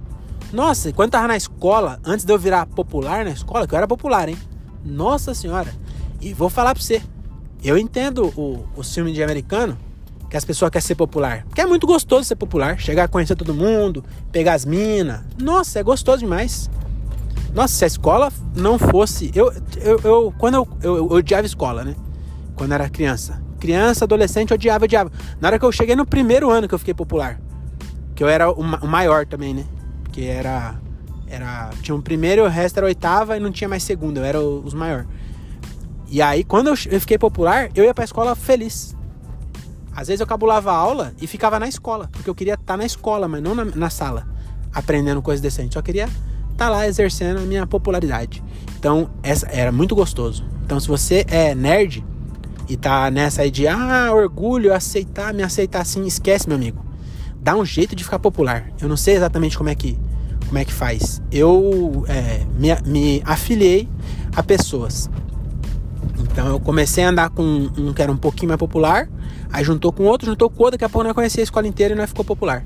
Nossa, 0.52 0.90
enquanto 0.90 1.08
eu 1.08 1.12
tava 1.12 1.28
na 1.28 1.36
escola, 1.36 2.00
antes 2.04 2.24
de 2.24 2.32
eu 2.32 2.38
virar 2.38 2.66
popular 2.66 3.24
na 3.24 3.30
escola, 3.30 3.66
que 3.66 3.74
eu 3.74 3.76
era 3.76 3.86
popular, 3.86 4.28
hein? 4.28 4.36
Nossa 4.84 5.34
senhora. 5.34 5.72
E 6.20 6.34
vou 6.34 6.50
falar 6.50 6.74
pra 6.74 6.82
você, 6.82 7.02
eu 7.62 7.78
entendo 7.78 8.32
o, 8.36 8.66
o 8.76 8.82
filme 8.82 9.12
de 9.12 9.22
americano, 9.22 9.78
que 10.28 10.36
as 10.36 10.44
pessoas 10.44 10.70
querem 10.70 10.86
ser 10.86 10.94
popular. 10.94 11.44
Porque 11.46 11.60
é 11.60 11.66
muito 11.66 11.86
gostoso 11.86 12.24
ser 12.24 12.36
popular, 12.36 12.78
chegar 12.78 13.04
a 13.04 13.08
conhecer 13.08 13.34
todo 13.34 13.54
mundo, 13.54 14.04
pegar 14.30 14.54
as 14.54 14.64
minas. 14.64 15.20
Nossa, 15.40 15.80
é 15.80 15.82
gostoso 15.82 16.18
demais. 16.18 16.70
Nossa, 17.52 17.74
se 17.74 17.84
a 17.84 17.86
escola 17.86 18.32
não 18.54 18.78
fosse. 18.78 19.32
Eu, 19.34 19.52
eu, 19.76 20.00
eu 20.04 20.34
quando 20.38 20.54
eu, 20.54 20.68
eu, 20.82 20.96
eu 20.96 21.10
odiava 21.10 21.44
escola, 21.46 21.84
né? 21.84 21.96
Quando 22.54 22.72
era 22.72 22.88
criança 22.88 23.42
criança, 23.60 24.04
adolescente, 24.04 24.52
odiava, 24.52 24.84
odiava. 24.84 25.12
Na 25.40 25.48
hora 25.48 25.58
que 25.58 25.64
eu 25.64 25.70
cheguei 25.70 25.94
no 25.94 26.06
primeiro 26.06 26.50
ano 26.50 26.66
que 26.66 26.74
eu 26.74 26.78
fiquei 26.78 26.94
popular, 26.94 27.40
que 28.14 28.24
eu 28.24 28.28
era 28.28 28.50
o, 28.50 28.62
maior 28.62 29.26
também, 29.26 29.54
né? 29.54 29.64
Que 30.10 30.26
era. 30.26 30.74
era 31.28 31.70
tinha 31.82 31.94
um 31.94 32.00
primeiro, 32.00 32.44
o 32.44 32.48
resto 32.48 32.78
era 32.78 32.86
oitava 32.86 33.36
e 33.36 33.40
não 33.40 33.52
tinha 33.52 33.68
mais 33.68 33.82
segundo, 33.82 34.16
eu 34.16 34.24
era 34.24 34.40
os 34.40 34.74
maior. 34.74 35.06
E 36.08 36.20
aí, 36.20 36.42
quando 36.42 36.66
eu, 36.66 36.76
fiquei 36.76 37.16
popular, 37.16 37.70
eu 37.74 37.84
ia 37.84 37.94
pra 37.94 38.04
escola 38.04 38.34
feliz. 38.34 38.96
Às 39.94 40.08
vezes 40.08 40.20
eu 40.20 40.26
cabulava 40.26 40.72
a 40.72 40.74
aula 40.74 41.12
e 41.20 41.26
ficava 41.26 41.58
na 41.60 41.68
escola, 41.68 42.08
porque 42.12 42.28
eu 42.28 42.34
queria 42.34 42.54
estar 42.54 42.64
tá 42.64 42.76
na 42.76 42.84
escola, 42.84 43.28
mas 43.28 43.40
não 43.42 43.54
na, 43.54 43.64
na 43.64 43.90
sala, 43.90 44.26
aprendendo 44.72 45.22
coisas 45.22 45.40
decentes. 45.40 45.74
Só 45.74 45.82
queria 45.82 46.08
tá 46.56 46.68
lá 46.68 46.86
exercendo 46.86 47.38
a 47.38 47.42
minha 47.42 47.66
popularidade. 47.66 48.42
Então, 48.78 49.08
essa 49.22 49.46
era 49.46 49.72
muito 49.72 49.94
gostoso. 49.94 50.44
Então, 50.64 50.78
se 50.78 50.86
você 50.86 51.24
é 51.26 51.54
nerd, 51.54 52.04
e 52.70 52.76
tá 52.76 53.10
nessa 53.10 53.42
aí 53.42 53.50
de 53.50 53.66
ah, 53.66 54.12
orgulho, 54.14 54.72
aceitar, 54.72 55.34
me 55.34 55.42
aceitar 55.42 55.80
assim, 55.80 56.06
esquece, 56.06 56.46
meu 56.46 56.56
amigo. 56.56 56.78
dá 57.42 57.56
um 57.56 57.64
jeito 57.64 57.96
de 57.96 58.04
ficar 58.04 58.20
popular. 58.20 58.70
Eu 58.80 58.88
não 58.88 58.96
sei 58.96 59.16
exatamente 59.16 59.58
como 59.58 59.68
é 59.68 59.74
que, 59.74 59.98
como 60.46 60.56
é 60.56 60.64
que 60.64 60.72
faz. 60.72 61.20
Eu 61.32 62.04
é, 62.06 62.46
me, 62.56 62.68
me 62.86 63.22
afiliei 63.24 63.88
a 64.36 64.42
pessoas. 64.42 65.10
Então 66.20 66.46
eu 66.46 66.60
comecei 66.60 67.02
a 67.02 67.08
andar 67.08 67.30
com 67.30 67.42
um 67.76 67.92
que 67.92 68.00
era 68.00 68.12
um 68.12 68.16
pouquinho 68.16 68.50
mais 68.50 68.58
popular, 68.58 69.08
aí 69.50 69.64
juntou 69.64 69.92
com 69.92 70.04
outro, 70.04 70.28
juntou 70.28 70.48
com 70.48 70.62
outro, 70.62 70.78
daqui 70.78 70.84
a 70.84 70.88
pouco 70.88 71.04
nós 71.04 71.14
conhecia 71.14 71.42
a 71.42 71.44
escola 71.44 71.66
inteira 71.66 71.92
e 71.94 71.96
nós 71.96 72.10
ficou 72.10 72.24
popular. 72.24 72.64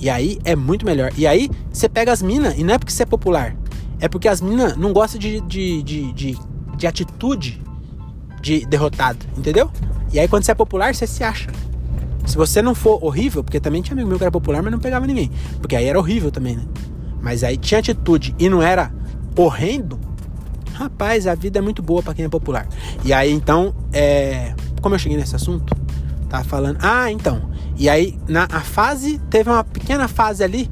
E 0.00 0.08
aí 0.08 0.38
é 0.44 0.56
muito 0.56 0.86
melhor. 0.86 1.12
E 1.14 1.26
aí 1.26 1.50
você 1.70 1.90
pega 1.90 2.10
as 2.10 2.22
minas, 2.22 2.58
e 2.58 2.64
não 2.64 2.72
é 2.72 2.78
porque 2.78 2.92
você 2.92 3.02
é 3.02 3.06
popular, 3.06 3.54
é 4.00 4.08
porque 4.08 4.28
as 4.28 4.40
minas 4.40 4.78
não 4.78 4.94
gostam 4.94 5.20
de, 5.20 5.42
de, 5.42 5.82
de, 5.82 6.12
de, 6.12 6.38
de 6.78 6.86
atitude 6.86 7.63
de 8.44 8.66
derrotado, 8.66 9.24
entendeu? 9.36 9.70
E 10.12 10.20
aí 10.20 10.28
quando 10.28 10.44
você 10.44 10.52
é 10.52 10.54
popular, 10.54 10.94
você 10.94 11.06
se 11.06 11.24
acha. 11.24 11.50
Se 12.26 12.36
você 12.36 12.60
não 12.60 12.74
for 12.74 13.02
horrível, 13.02 13.42
porque 13.42 13.58
também 13.58 13.80
tinha 13.80 13.94
amigo 13.94 14.08
meu 14.08 14.18
que 14.18 14.24
era 14.24 14.30
popular, 14.30 14.62
mas 14.62 14.70
não 14.70 14.78
pegava 14.78 15.06
ninguém. 15.06 15.30
Porque 15.60 15.74
aí 15.74 15.86
era 15.86 15.98
horrível 15.98 16.30
também, 16.30 16.56
né? 16.56 16.64
Mas 17.20 17.42
aí 17.42 17.56
tinha 17.56 17.80
atitude 17.80 18.34
e 18.38 18.48
não 18.48 18.62
era 18.62 18.92
horrendo, 19.36 19.98
rapaz, 20.74 21.26
a 21.26 21.34
vida 21.34 21.58
é 21.58 21.62
muito 21.62 21.82
boa 21.82 22.02
para 22.02 22.12
quem 22.12 22.26
é 22.26 22.28
popular. 22.28 22.68
E 23.02 23.12
aí 23.12 23.32
então, 23.32 23.74
é... 23.92 24.54
como 24.82 24.94
eu 24.94 24.98
cheguei 24.98 25.16
nesse 25.16 25.34
assunto, 25.34 25.74
tava 26.28 26.44
falando, 26.44 26.78
ah, 26.82 27.10
então. 27.10 27.50
E 27.76 27.88
aí 27.88 28.18
na 28.28 28.44
a 28.44 28.60
fase 28.60 29.18
teve 29.30 29.48
uma 29.48 29.64
pequena 29.64 30.06
fase 30.06 30.44
ali 30.44 30.70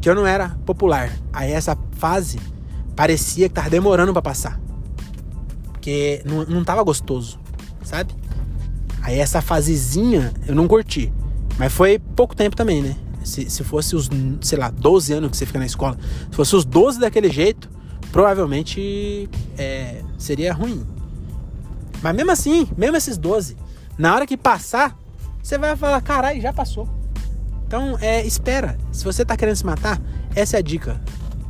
que 0.00 0.08
eu 0.08 0.14
não 0.14 0.26
era 0.26 0.50
popular. 0.64 1.10
Aí 1.32 1.50
essa 1.50 1.76
fase 1.92 2.38
parecia 2.94 3.48
que 3.48 3.54
tava 3.54 3.68
demorando 3.68 4.12
para 4.12 4.22
passar. 4.22 4.60
Porque 5.80 6.20
não, 6.26 6.44
não 6.44 6.62
tava 6.62 6.82
gostoso, 6.82 7.40
sabe? 7.82 8.14
Aí 9.00 9.18
essa 9.18 9.40
fasezinha 9.40 10.30
eu 10.46 10.54
não 10.54 10.68
curti. 10.68 11.10
Mas 11.58 11.72
foi 11.72 11.98
pouco 11.98 12.36
tempo 12.36 12.54
também, 12.54 12.82
né? 12.82 12.94
Se, 13.24 13.48
se 13.48 13.64
fosse 13.64 13.96
os, 13.96 14.10
sei 14.42 14.58
lá, 14.58 14.70
12 14.70 15.14
anos 15.14 15.30
que 15.30 15.38
você 15.38 15.46
fica 15.46 15.58
na 15.58 15.64
escola, 15.64 15.96
se 16.30 16.36
fosse 16.36 16.54
os 16.54 16.66
12 16.66 17.00
daquele 17.00 17.30
jeito, 17.30 17.70
provavelmente 18.12 19.26
é, 19.56 20.02
seria 20.18 20.52
ruim. 20.52 20.86
Mas 22.02 22.14
mesmo 22.14 22.30
assim, 22.30 22.68
mesmo 22.76 22.98
esses 22.98 23.16
12, 23.16 23.56
na 23.96 24.14
hora 24.14 24.26
que 24.26 24.36
passar, 24.36 24.94
você 25.42 25.56
vai 25.56 25.74
falar, 25.76 26.00
caralho, 26.02 26.42
já 26.42 26.52
passou. 26.52 26.86
Então, 27.66 27.96
é, 28.02 28.22
espera. 28.26 28.76
Se 28.92 29.02
você 29.02 29.24
tá 29.24 29.34
querendo 29.34 29.56
se 29.56 29.64
matar, 29.64 29.98
essa 30.34 30.56
é 30.56 30.58
a 30.58 30.62
dica. 30.62 31.00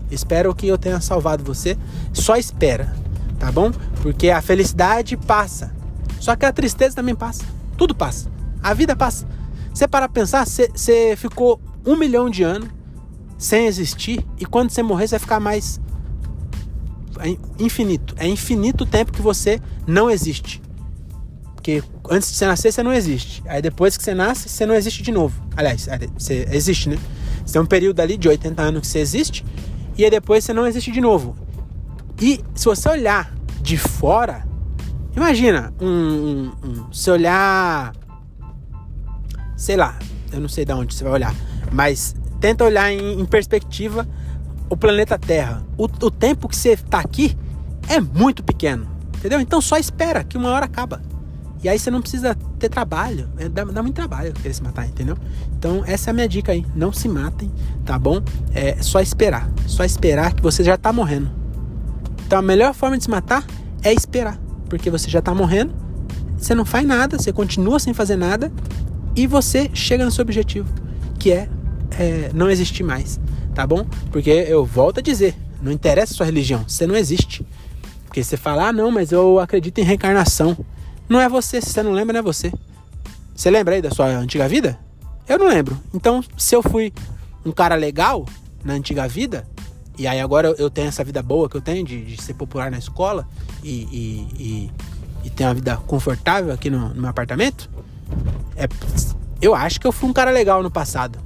Espero 0.08 0.54
que 0.54 0.68
eu 0.68 0.78
tenha 0.78 1.00
salvado 1.00 1.42
você. 1.42 1.76
Só 2.12 2.36
espera, 2.36 2.94
tá 3.40 3.50
bom? 3.50 3.72
Porque 4.02 4.30
a 4.30 4.40
felicidade 4.40 5.16
passa. 5.16 5.74
Só 6.20 6.36
que 6.36 6.46
a 6.46 6.52
tristeza 6.52 6.94
também 6.94 7.14
passa. 7.16 7.42
Tudo 7.76 7.94
passa. 7.94 8.30
A 8.62 8.72
vida 8.74 8.94
passa. 8.94 9.26
Você 9.74 9.88
para 9.88 10.08
pensar, 10.08 10.46
você 10.46 11.16
ficou 11.16 11.60
um 11.84 11.96
milhão 11.96 12.28
de 12.28 12.42
anos 12.42 12.68
sem 13.38 13.66
existir 13.66 14.24
e 14.38 14.44
quando 14.44 14.70
você 14.70 14.82
morrer 14.82 15.08
você 15.08 15.12
vai 15.12 15.20
ficar 15.20 15.40
mais 15.40 15.80
infinito. 17.58 18.14
É 18.18 18.28
infinito 18.28 18.84
o 18.84 18.86
tempo 18.86 19.12
que 19.12 19.22
você 19.22 19.60
não 19.86 20.10
existe. 20.10 20.60
Porque 21.54 21.82
antes 22.10 22.30
de 22.30 22.36
você 22.36 22.46
nascer, 22.46 22.72
você 22.72 22.82
não 22.82 22.92
existe. 22.92 23.42
Aí 23.46 23.62
depois 23.62 23.96
que 23.96 24.02
você 24.02 24.14
nasce, 24.14 24.48
você 24.48 24.66
não 24.66 24.74
existe 24.74 25.02
de 25.02 25.12
novo. 25.12 25.42
Aliás, 25.56 25.88
você 26.16 26.46
existe, 26.50 26.88
né? 26.88 26.98
Você 27.44 27.54
tem 27.54 27.62
um 27.62 27.66
período 27.66 28.00
ali 28.00 28.16
de 28.16 28.28
80 28.28 28.62
anos 28.62 28.80
que 28.82 28.86
você 28.86 28.98
existe. 28.98 29.44
E 29.96 30.04
aí 30.04 30.10
depois 30.10 30.44
você 30.44 30.52
não 30.52 30.66
existe 30.66 30.90
de 30.90 31.00
novo. 31.00 31.36
E 32.20 32.44
se 32.54 32.66
você 32.66 32.88
olhar 32.88 33.32
de 33.62 33.76
fora, 33.76 34.44
Imagina, 35.16 35.72
um, 35.80 35.86
um, 35.86 36.52
um, 36.64 36.92
se 36.92 37.10
olhar. 37.10 37.92
Sei 39.56 39.76
lá, 39.76 39.98
eu 40.32 40.40
não 40.40 40.48
sei 40.48 40.64
de 40.64 40.72
onde 40.72 40.94
você 40.94 41.04
vai 41.04 41.12
olhar, 41.12 41.34
mas 41.72 42.14
tenta 42.40 42.64
olhar 42.64 42.90
em, 42.92 43.20
em 43.20 43.24
perspectiva 43.26 44.08
o 44.68 44.76
planeta 44.76 45.18
Terra. 45.18 45.62
O, 45.76 45.84
o 45.84 46.10
tempo 46.10 46.48
que 46.48 46.56
você 46.56 46.70
está 46.70 47.00
aqui 47.00 47.36
é 47.88 48.00
muito 48.00 48.42
pequeno, 48.42 48.88
entendeu? 49.18 49.40
Então 49.40 49.60
só 49.60 49.76
espera 49.76 50.22
que 50.24 50.38
uma 50.38 50.50
hora 50.50 50.64
acaba. 50.64 51.02
E 51.62 51.68
aí 51.68 51.78
você 51.78 51.90
não 51.90 52.00
precisa 52.00 52.34
ter 52.58 52.70
trabalho. 52.70 53.28
É, 53.36 53.48
dá, 53.48 53.64
dá, 53.64 53.82
muito 53.82 53.96
trabalho 53.96 54.32
querer 54.32 54.54
se 54.54 54.62
matar, 54.62 54.86
entendeu? 54.86 55.18
Então 55.58 55.82
essa 55.86 56.08
é 56.08 56.12
a 56.12 56.14
minha 56.14 56.28
dica 56.28 56.52
aí. 56.52 56.64
Não 56.74 56.92
se 56.92 57.08
matem, 57.08 57.52
tá 57.84 57.98
bom? 57.98 58.22
É 58.54 58.80
só 58.80 59.00
esperar. 59.00 59.50
Só 59.66 59.84
esperar 59.84 60.32
que 60.32 60.42
você 60.42 60.64
já 60.64 60.78
tá 60.78 60.92
morrendo. 60.92 61.39
Então 62.30 62.38
a 62.38 62.42
melhor 62.42 62.72
forma 62.72 62.96
de 62.96 63.02
se 63.02 63.10
matar 63.10 63.44
é 63.82 63.92
esperar 63.92 64.38
porque 64.68 64.88
você 64.88 65.10
já 65.10 65.18
está 65.18 65.34
morrendo, 65.34 65.74
você 66.38 66.54
não 66.54 66.64
faz 66.64 66.86
nada, 66.86 67.18
você 67.18 67.32
continua 67.32 67.80
sem 67.80 67.92
fazer 67.92 68.14
nada 68.14 68.52
e 69.16 69.26
você 69.26 69.68
chega 69.74 70.04
no 70.04 70.12
seu 70.12 70.22
objetivo, 70.22 70.72
que 71.18 71.32
é, 71.32 71.48
é 71.98 72.30
não 72.32 72.48
existir 72.48 72.84
mais, 72.84 73.20
tá 73.52 73.66
bom? 73.66 73.84
Porque 74.12 74.30
eu 74.30 74.64
volto 74.64 74.98
a 74.98 75.02
dizer, 75.02 75.34
não 75.60 75.72
interessa 75.72 76.14
a 76.14 76.16
sua 76.16 76.26
religião, 76.26 76.64
você 76.68 76.86
não 76.86 76.94
existe. 76.94 77.44
Porque 78.06 78.22
você 78.22 78.36
fala, 78.36 78.68
ah, 78.68 78.72
não, 78.72 78.92
mas 78.92 79.10
eu 79.10 79.40
acredito 79.40 79.78
em 79.78 79.84
reencarnação. 79.84 80.56
Não 81.08 81.20
é 81.20 81.28
você, 81.28 81.60
se 81.60 81.70
você 81.70 81.82
não 81.82 81.90
lembra, 81.90 82.12
não 82.12 82.20
é 82.20 82.22
você. 82.22 82.52
Você 83.34 83.50
lembra 83.50 83.74
aí 83.74 83.82
da 83.82 83.90
sua 83.90 84.06
antiga 84.06 84.48
vida? 84.48 84.78
Eu 85.28 85.36
não 85.36 85.48
lembro. 85.48 85.76
Então, 85.92 86.22
se 86.36 86.54
eu 86.54 86.62
fui 86.62 86.92
um 87.44 87.50
cara 87.50 87.74
legal 87.74 88.24
na 88.64 88.74
antiga 88.74 89.08
vida, 89.08 89.44
e 89.98 90.06
aí 90.06 90.20
agora 90.20 90.54
eu 90.58 90.70
tenho 90.70 90.88
essa 90.88 91.04
vida 91.04 91.22
boa 91.22 91.48
que 91.48 91.56
eu 91.56 91.60
tenho 91.60 91.84
de, 91.84 92.04
de 92.04 92.22
ser 92.22 92.34
popular 92.34 92.70
na 92.70 92.78
escola 92.78 93.28
e, 93.62 93.70
e, 93.70 94.28
e, 94.38 94.70
e, 95.24 95.30
ter 95.30 95.44
uma 95.44 95.54
vida 95.54 95.76
confortável 95.76 96.52
aqui 96.52 96.70
no, 96.70 96.88
no 96.88 97.00
meu 97.02 97.10
apartamento. 97.10 97.70
É, 98.56 98.66
eu 99.40 99.54
acho 99.54 99.80
que 99.80 99.86
eu 99.86 99.92
fui 99.92 100.08
um 100.08 100.12
cara 100.12 100.30
legal 100.30 100.62
no 100.62 100.70
passado. 100.70 101.18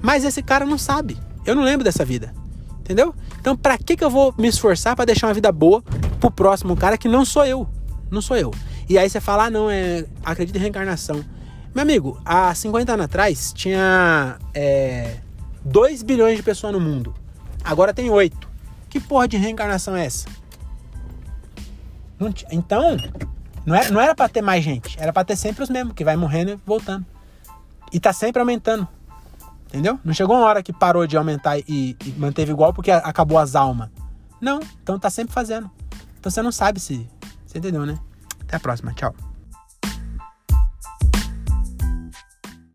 Mas 0.00 0.24
esse 0.24 0.42
cara 0.42 0.64
não 0.64 0.78
sabe. 0.78 1.18
Eu 1.44 1.54
não 1.54 1.62
lembro 1.62 1.84
dessa 1.84 2.04
vida. 2.04 2.34
Entendeu? 2.80 3.14
Então, 3.40 3.56
pra 3.56 3.76
que, 3.76 3.96
que 3.96 4.04
eu 4.04 4.10
vou 4.10 4.34
me 4.38 4.48
esforçar 4.48 4.96
para 4.96 5.04
deixar 5.04 5.26
uma 5.26 5.34
vida 5.34 5.52
boa 5.52 5.82
pro 6.18 6.30
próximo 6.30 6.76
cara 6.76 6.96
que 6.96 7.08
não 7.08 7.24
sou 7.24 7.44
eu? 7.44 7.68
Não 8.10 8.22
sou 8.22 8.36
eu. 8.36 8.52
E 8.88 8.96
aí 8.96 9.08
você 9.08 9.20
fala, 9.20 9.46
ah, 9.46 9.50
não, 9.50 9.70
é, 9.70 10.06
acredita 10.24 10.56
em 10.56 10.62
reencarnação. 10.62 11.22
Meu 11.74 11.82
amigo, 11.82 12.18
há 12.24 12.54
50 12.54 12.94
anos 12.94 13.04
atrás 13.04 13.52
tinha 13.52 14.38
é, 14.54 15.16
2 15.64 16.02
bilhões 16.02 16.36
de 16.36 16.42
pessoas 16.42 16.72
no 16.72 16.80
mundo. 16.80 17.14
Agora 17.64 17.92
tem 17.92 18.10
oito. 18.10 18.48
Que 18.88 19.00
porra 19.00 19.28
de 19.28 19.36
reencarnação 19.36 19.96
é 19.96 20.06
essa? 20.06 20.26
então, 22.50 22.96
não 23.64 23.76
era, 23.76 23.90
não 23.90 24.00
era 24.00 24.14
pra 24.14 24.28
ter 24.28 24.42
mais 24.42 24.64
gente. 24.64 24.96
Era 24.98 25.12
pra 25.12 25.24
ter 25.24 25.36
sempre 25.36 25.62
os 25.62 25.70
mesmos, 25.70 25.94
que 25.94 26.02
vai 26.04 26.16
morrendo 26.16 26.52
e 26.52 26.58
voltando. 26.66 27.06
E 27.92 28.00
tá 28.00 28.12
sempre 28.12 28.40
aumentando. 28.40 28.88
Entendeu? 29.66 30.00
Não 30.02 30.14
chegou 30.14 30.36
uma 30.36 30.46
hora 30.46 30.62
que 30.62 30.72
parou 30.72 31.06
de 31.06 31.16
aumentar 31.16 31.58
e, 31.58 31.64
e 31.68 31.96
manteve 32.16 32.50
igual 32.50 32.72
porque 32.72 32.90
acabou 32.90 33.38
as 33.38 33.54
almas. 33.54 33.90
Não, 34.40 34.60
então 34.82 34.98
tá 34.98 35.10
sempre 35.10 35.34
fazendo. 35.34 35.70
Então 36.18 36.30
você 36.30 36.42
não 36.42 36.52
sabe 36.52 36.80
se. 36.80 37.06
Você 37.46 37.58
entendeu, 37.58 37.84
né? 37.84 37.98
Até 38.40 38.56
a 38.56 38.60
próxima. 38.60 38.92
Tchau. 38.94 39.14